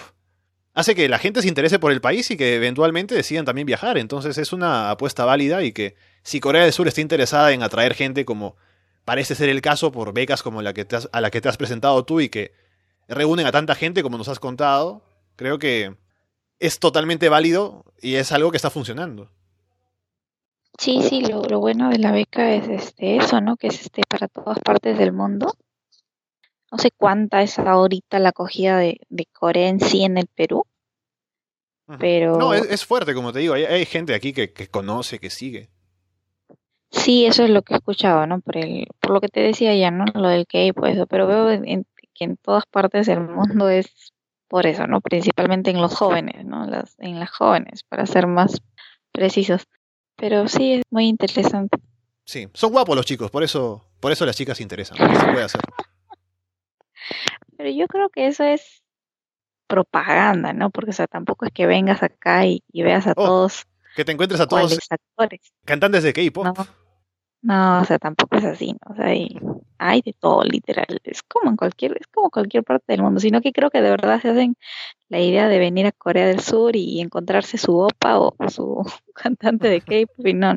[0.73, 3.97] hace que la gente se interese por el país y que eventualmente decidan también viajar.
[3.97, 7.93] Entonces es una apuesta válida y que si Corea del Sur está interesada en atraer
[7.93, 8.55] gente como
[9.05, 11.49] parece ser el caso por becas como la que te has, a la que te
[11.49, 12.53] has presentado tú y que
[13.07, 15.03] reúnen a tanta gente como nos has contado,
[15.35, 15.95] creo que
[16.59, 19.31] es totalmente válido y es algo que está funcionando.
[20.81, 23.55] Sí, sí, lo, lo bueno de la beca es este eso, ¿no?
[23.55, 25.53] Que es este para todas partes del mundo
[26.71, 30.65] no sé cuánta es ahorita la acogida de, de Corea en sí en el Perú.
[31.99, 32.37] Pero...
[32.37, 33.53] No, es, es fuerte, como te digo.
[33.53, 35.69] Hay, hay gente aquí que, que, conoce, que sigue.
[36.89, 38.39] Sí, eso es lo que he escuchado, ¿no?
[38.39, 40.05] Por, el, por lo que te decía ya, ¿no?
[40.13, 41.07] Lo del K-pop, eso.
[41.07, 44.13] Pero veo en, que en todas partes del mundo es
[44.47, 45.01] por eso, ¿no?
[45.01, 46.65] Principalmente en los jóvenes, ¿no?
[46.65, 48.61] Las, en las jóvenes, para ser más
[49.11, 49.67] precisos.
[50.21, 51.79] Pero sí, es muy interesante.
[52.25, 54.95] Sí, son guapos los chicos, por eso, por eso las chicas se interesan.
[54.95, 55.61] Se puede hacer.
[57.57, 58.83] Pero yo creo que eso es
[59.65, 60.69] propaganda, ¿no?
[60.69, 63.63] Porque, o sea, tampoco es que vengas acá y, y veas a oh, todos.
[63.95, 65.39] Que te encuentres a todos actores.
[65.65, 66.45] cantantes de K-pop.
[66.45, 66.67] No,
[67.41, 68.93] no, o sea, tampoco es así, ¿no?
[68.93, 69.39] O sea, hay,
[69.79, 70.85] hay de todo, literal.
[71.03, 73.89] Es como en cualquier, es como cualquier parte del mundo, sino que creo que de
[73.89, 74.55] verdad se hacen
[75.09, 78.83] la idea de venir a Corea del Sur y encontrarse su opa o su
[79.15, 80.55] cantante de K-pop y no.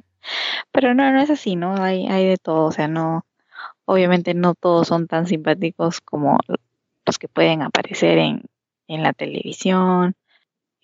[0.73, 1.77] Pero no, no es así, ¿no?
[1.83, 3.25] Hay, hay de todo, o sea, no,
[3.87, 6.39] obviamente no todos son tan simpáticos como
[7.07, 8.43] los que pueden aparecer en,
[8.89, 10.17] en la televisión.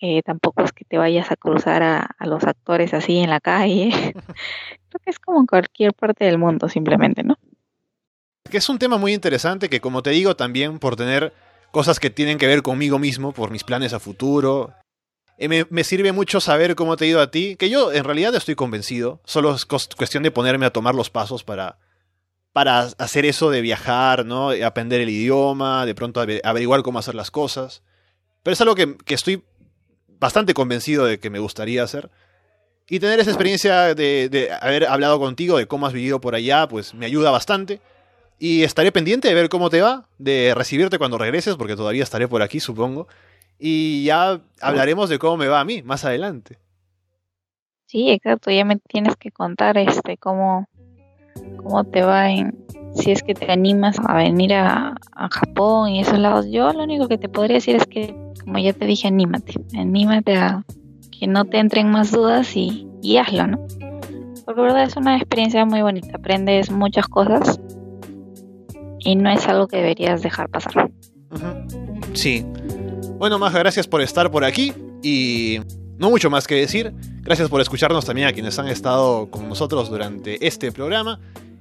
[0.01, 3.39] Eh, tampoco es que te vayas a cruzar a, a, los actores así en la
[3.39, 3.91] calle.
[4.89, 7.37] Creo que es como en cualquier parte del mundo, simplemente, ¿no?
[8.49, 11.33] Que es un tema muy interesante que, como te digo, también por tener
[11.71, 14.73] cosas que tienen que ver conmigo mismo, por mis planes a futuro,
[15.37, 18.03] eh, me, me, sirve mucho saber cómo te ha ido a ti, que yo en
[18.03, 21.77] realidad estoy convencido, solo es cuestión de ponerme a tomar los pasos para,
[22.53, 24.49] para hacer eso de viajar, ¿no?
[24.65, 27.83] Aprender el idioma, de pronto averiguar cómo hacer las cosas.
[28.43, 29.43] Pero es algo que, que estoy
[30.21, 32.09] bastante convencido de que me gustaría hacer.
[32.87, 36.67] Y tener esa experiencia de, de, haber hablado contigo, de cómo has vivido por allá,
[36.67, 37.81] pues me ayuda bastante.
[38.39, 42.27] Y estaré pendiente de ver cómo te va, de recibirte cuando regreses, porque todavía estaré
[42.27, 43.07] por aquí, supongo.
[43.59, 46.57] Y ya hablaremos de cómo me va a mí más adelante.
[47.87, 50.67] Sí, exacto, ya me tienes que contar este cómo,
[51.57, 52.61] cómo te va en
[52.95, 56.47] si es que te animas a venir a, a Japón y esos lados.
[56.49, 60.35] Yo lo único que te podría decir es que, como ya te dije, anímate, anímate
[60.35, 60.65] a
[61.17, 63.67] que no te entren más dudas y, y hazlo, ¿no?
[64.45, 67.59] Porque verdad es una experiencia muy bonita, aprendes muchas cosas
[68.99, 70.91] y no es algo que deberías dejar pasar.
[72.13, 72.45] Sí.
[73.17, 74.73] Bueno, Maja, gracias por estar por aquí
[75.03, 75.59] y
[76.01, 76.91] no mucho más que decir.
[77.21, 81.19] Gracias por escucharnos también a quienes han estado con nosotros durante este programa.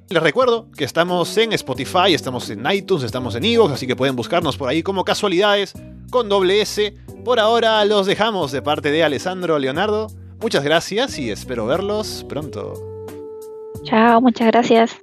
[0.08, 4.16] Les recuerdo que estamos en Spotify, estamos en iTunes, estamos en Evox, así que pueden
[4.16, 5.74] buscarnos por ahí como casualidades
[6.10, 6.96] con doble S.
[7.22, 10.06] Por ahora los dejamos de parte de Alessandro Leonardo.
[10.40, 12.72] Muchas gracias y espero verlos pronto.
[13.84, 14.96] Chao, muchas gracias.